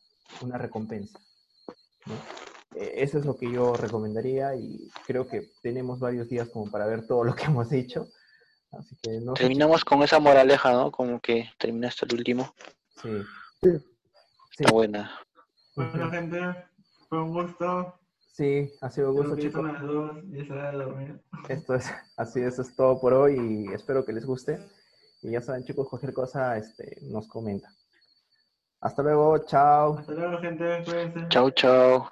una 0.42 0.59
recompensa. 0.59 1.19
Eh, 2.75 2.92
eso 2.97 3.19
es 3.19 3.25
lo 3.25 3.37
que 3.37 3.51
yo 3.51 3.75
recomendaría 3.75 4.55
y 4.55 4.88
creo 5.07 5.27
que 5.27 5.51
tenemos 5.62 5.99
varios 5.99 6.29
días 6.29 6.49
como 6.51 6.71
para 6.71 6.87
ver 6.87 7.07
todo 7.07 7.25
lo 7.25 7.35
que 7.35 7.45
hemos 7.47 7.73
hecho. 7.73 8.09
Así 8.73 8.97
que 9.03 9.21
no 9.21 9.35
Terminamos 9.35 9.85
con 9.85 10.03
esa 10.03 10.19
moraleja, 10.19 10.73
¿no? 10.73 10.90
Como 10.90 11.21
que 11.21 11.51
terminaste 11.59 12.05
el 12.07 12.14
último. 12.14 12.55
Sí. 13.01 13.23
sí. 13.62 13.71
Está 14.59 14.73
buena. 14.73 15.21
Bueno, 15.75 16.11
gente, 16.11 16.38
fue 17.09 17.23
un 17.23 17.33
gusto. 17.33 17.99
Sí, 18.37 18.70
ha 18.83 18.90
sido 18.90 19.12
un 19.12 19.16
gusto, 19.16 19.37
chicos. 19.37 19.64
Esto 21.49 21.75
es, 21.75 21.90
así, 22.18 22.40
eso 22.42 22.61
es 22.61 22.77
todo 22.77 23.01
por 23.01 23.14
hoy 23.14 23.38
y 23.38 23.72
espero 23.72 24.05
que 24.05 24.12
les 24.12 24.27
guste. 24.27 24.59
Y 25.22 25.31
ya 25.31 25.40
saben, 25.40 25.64
chicos, 25.64 25.88
cualquier 25.88 26.12
cosa 26.12 26.59
este, 26.59 26.99
nos 27.01 27.29
comenta. 27.29 27.70
Hasta 28.83 29.03
luego, 29.03 29.38
chao. 29.46 29.96
Hasta 29.99 30.12
luego, 30.12 30.38
gente. 30.38 30.83
Cuídense. 30.85 31.29
Chao, 31.31 31.51
chao. 31.51 32.11